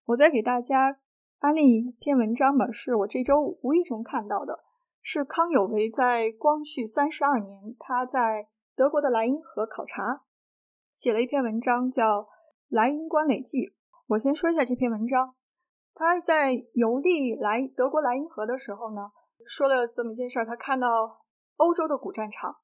[0.06, 0.98] 我再给大家
[1.40, 4.64] 安利一篇文章吧，是我这周无意中看到的，
[5.04, 10.24] 是康有为在光绪三十二年，他在德国的莱茵河考察，
[10.96, 12.24] 写了一篇文章叫
[12.68, 13.58] 《莱茵观垒记》。
[14.08, 15.36] 我先说一下这篇文章，
[15.94, 19.12] 他在游历来德国莱茵河的时候呢，
[19.46, 21.26] 说了这么一件事儿，他看到
[21.58, 22.58] 欧洲的古战场，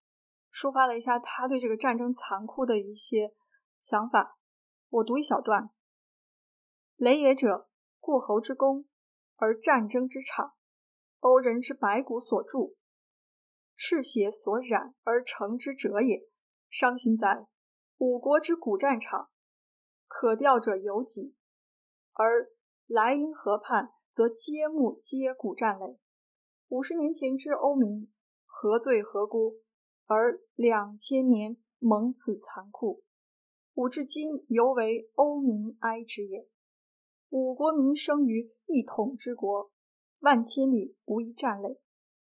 [0.51, 3.34] 抒发了一下他对这个战争残酷的一些。
[3.80, 4.38] 想法，
[4.89, 5.69] 我读一小段：
[6.95, 7.69] 雷也者，
[7.99, 8.86] 过侯之功，
[9.36, 10.53] 而战争之场，
[11.19, 12.75] 欧人之白骨所铸，
[13.75, 16.28] 赤血所染而成之者也。
[16.69, 17.47] 伤心哉！
[17.97, 19.30] 五国之古战场，
[20.05, 21.34] 可吊者有几？
[22.11, 22.49] 而
[22.88, 25.99] 莱茵河畔，则皆木皆古战垒。
[26.69, 28.09] 五十年前之欧民，
[28.45, 29.57] 何罪何辜？
[30.05, 33.03] 而两千年蒙此残酷。
[33.73, 36.47] 吾至今犹为欧民哀之也。
[37.27, 39.69] 五国民生于一统之国，
[40.19, 41.81] 万千里无一战垒，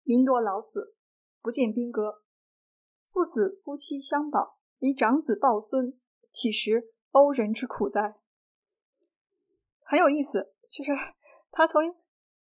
[0.04, 0.94] 民多老死，
[1.42, 2.22] 不见兵戈。
[3.11, 6.00] 父子夫妻相保，以长子抱孙，
[6.30, 8.14] 岂识欧人之苦哉？
[9.87, 10.93] 很有意思，就是
[11.51, 11.82] 他从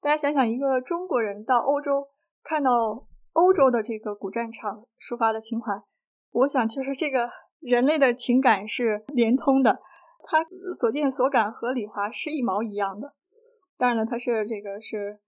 [0.00, 2.08] 大家想想，一个中国人到欧洲，
[2.42, 5.72] 看到欧洲的这个古战场抒发的情怀，
[6.32, 7.30] 我想就是这个。
[7.60, 9.80] 人类的情感是连通的，
[10.22, 10.46] 他
[10.78, 13.16] 所见所感和李华是一毛一样的。
[13.76, 15.18] 当然了，他是这个是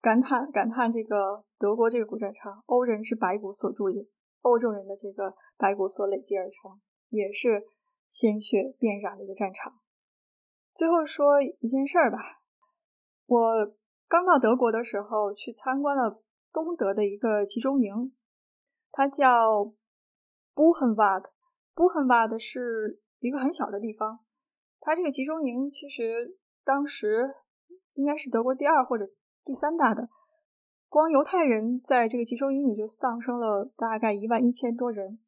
[0.00, 4.06] 感叹感叹这个德国这个古战场，欧人是白骨所铸也，
[4.42, 7.64] 欧洲人的这个白骨所累积而成，也是
[8.08, 9.81] 鲜血遍染的一个战场。
[10.74, 12.40] 最后说一件事儿吧，
[13.26, 13.74] 我
[14.08, 18.12] 刚到德国的时候去参观了东德的一个集中营，
[18.90, 19.72] 它叫
[20.54, 21.26] Buchenwald。
[21.74, 24.20] bu hanvard 是一个很小的地方，
[24.78, 27.34] 它这个集中营其实当时
[27.94, 29.08] 应该是德国第二或者
[29.42, 30.10] 第三大的，
[30.90, 35.18] 光犹太人在这个集中营里就丧生了大概一万一千多人，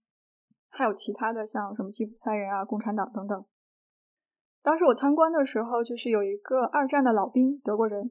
[0.69, 3.43] 还有其他的像什么吉普赛人啊、共产党等等。
[4.65, 8.11] 当时我参观的时候，就是有一个二战的老兵，德国人，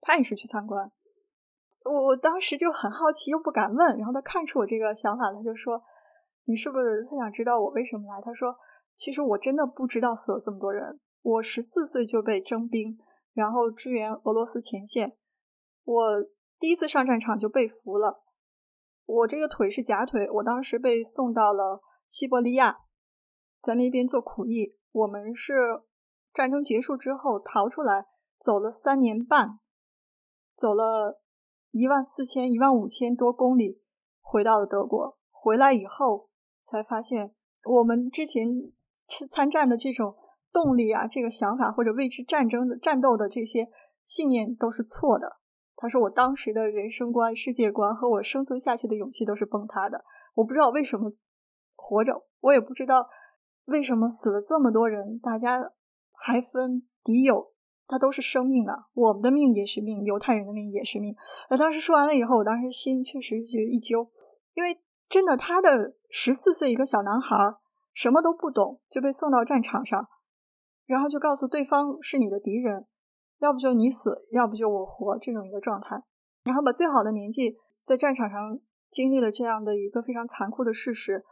[0.00, 0.90] 他也是去参观，
[1.84, 5.82] 我我当时就很好奇又不敢问，然后他看出我这个想法，他就说。
[6.48, 8.22] 你是不是特想知道我为什么来？
[8.22, 8.54] 他说
[8.94, 11.00] ：“其实我真的不知道死了这么多人。
[11.20, 12.96] 我十四岁就被征兵，
[13.34, 15.16] 然后支援俄罗斯前线。
[15.82, 16.22] 我
[16.60, 18.22] 第一次上战场就被俘了。
[19.06, 22.78] 我这个腿是假腿，我当时被送到了西伯利亚，
[23.60, 24.76] 在那边做苦役。
[24.92, 25.54] 我们是
[26.32, 28.06] 战争结束之后逃出来，
[28.38, 29.58] 走了三年半，
[30.56, 31.20] 走了
[31.70, 33.82] 一万四千、一万五千多公里，
[34.20, 35.18] 回到了德国。
[35.30, 36.28] 回来以后。”
[36.68, 37.32] 才发现，
[37.62, 38.48] 我们之前
[39.30, 40.16] 参战的这种
[40.52, 43.68] 动力啊，这个想法或者为之战争的战斗的这些
[44.04, 45.36] 信念都是错的。
[45.76, 50.04] 他说，我当时的人生观、世界观和我生存下去的勇气都是崩塌的。
[50.34, 51.12] 我不知道为什么
[51.76, 53.08] 活着，我也不知道
[53.66, 55.72] 为什么死了这么多人，大家
[56.12, 57.52] 还分敌友，
[57.86, 61.14] 他都是生命啊，我们的命也是命，犹太人的命也是命。
[61.50, 64.10] 那当时说完了以后，我当时心确实就一揪，
[64.54, 64.80] 因为。
[65.08, 67.36] 真的，他的十四岁一个小男孩
[67.94, 70.08] 什么都不懂，就被送到战场上，
[70.84, 72.88] 然后就告诉对方是你的敌人，
[73.38, 76.02] 要不就你死，要不就我活这种一个状态，
[76.42, 78.58] 然后把最好的年纪在战场上
[78.90, 81.24] 经历了这样的一个非常残酷的事实。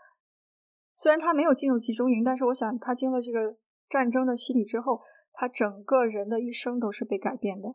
[0.97, 3.57] 虽然他没有进入集中营，但是我想他经了这个
[3.89, 5.01] 战争的洗礼之后，
[5.33, 7.75] 他整个人的一生都是被改变的。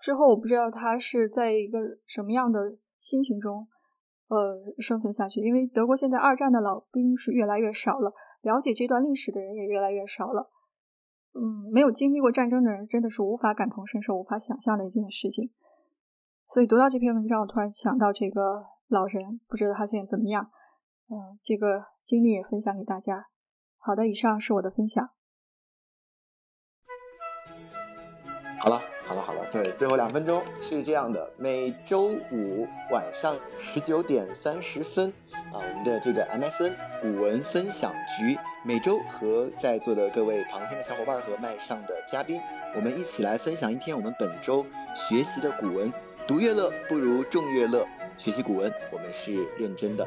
[0.00, 3.68] 之后我不知道他是在一个什么样的心情中。
[4.28, 8.12] 呃，生存下去，因为德国现在二战的老兵是越来越少了，
[8.42, 10.50] 了解这段历史的人也越来越少了。
[11.32, 15.52] 嗯，没有经历过战争的人真的是无法感同身受、无法想象的一件事情。
[16.48, 20.50] 所以读到这篇文章，我突然想到这个老人，不知道他现在怎么样。
[21.08, 23.26] 嗯，这个经历也分享给大家。
[23.78, 25.10] 好的，以上是我的分享。
[28.60, 28.80] 好了。
[29.08, 42.40] 好了好了，对，最后两分钟是这样的，每周五晚上十九点三十分，啊，我们的这个 MSN 古文分享局，每周和在座的各位旁听的小伙伴和麦上的嘉宾，
[42.74, 45.92] 我们一起来分享一篇我们本周学习的古文。
[46.26, 47.86] 读乐乐不如众乐乐，
[48.18, 50.04] 学习古文我们是认真的。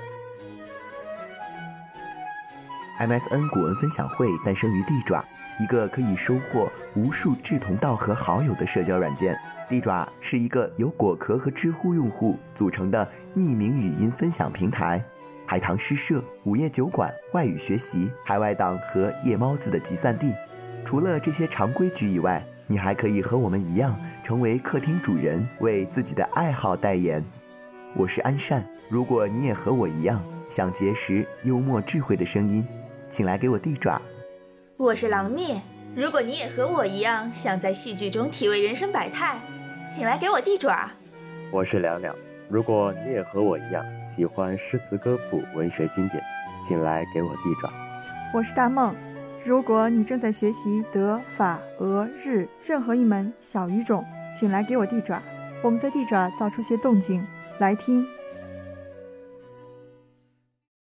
[2.99, 5.23] MSN 古文分享会诞生于地爪，
[5.57, 9.39] 一个可以收获无数志同道合好友的社交软件。
[9.69, 15.01] 地爪是一个由果壳和知乎用户组成的匿名语音分享平台，
[15.45, 20.35] 海棠诗社、午夜酒馆、外语学习、海外党和夜猫子的集散地。
[20.83, 27.23] 除了这些常规局以外，你还可以和我们一样，成为客厅主人，为自己的爱好代言。
[27.95, 32.67] 我是安善，如果你也和我一样想结识幽默智慧的声音，
[33.09, 33.99] 请来给我递爪。
[34.77, 35.59] 我是狼灭，
[35.95, 39.39] 如果你也和我一样想在戏剧中体味人生百态，
[39.87, 40.91] 请来给我递爪。
[41.51, 42.15] 我是凉凉，
[42.47, 46.23] 如果你也和我一样喜欢诗词歌赋、文学经典，
[46.63, 47.73] 请来给我递爪。
[48.31, 48.95] 我是大梦。
[49.43, 54.05] 如果你正在学习德、法、俄、日任何一门小语种，
[54.37, 55.19] 请来给我递爪。
[55.63, 57.25] 我们在地爪造出些动静，
[57.57, 58.05] 来听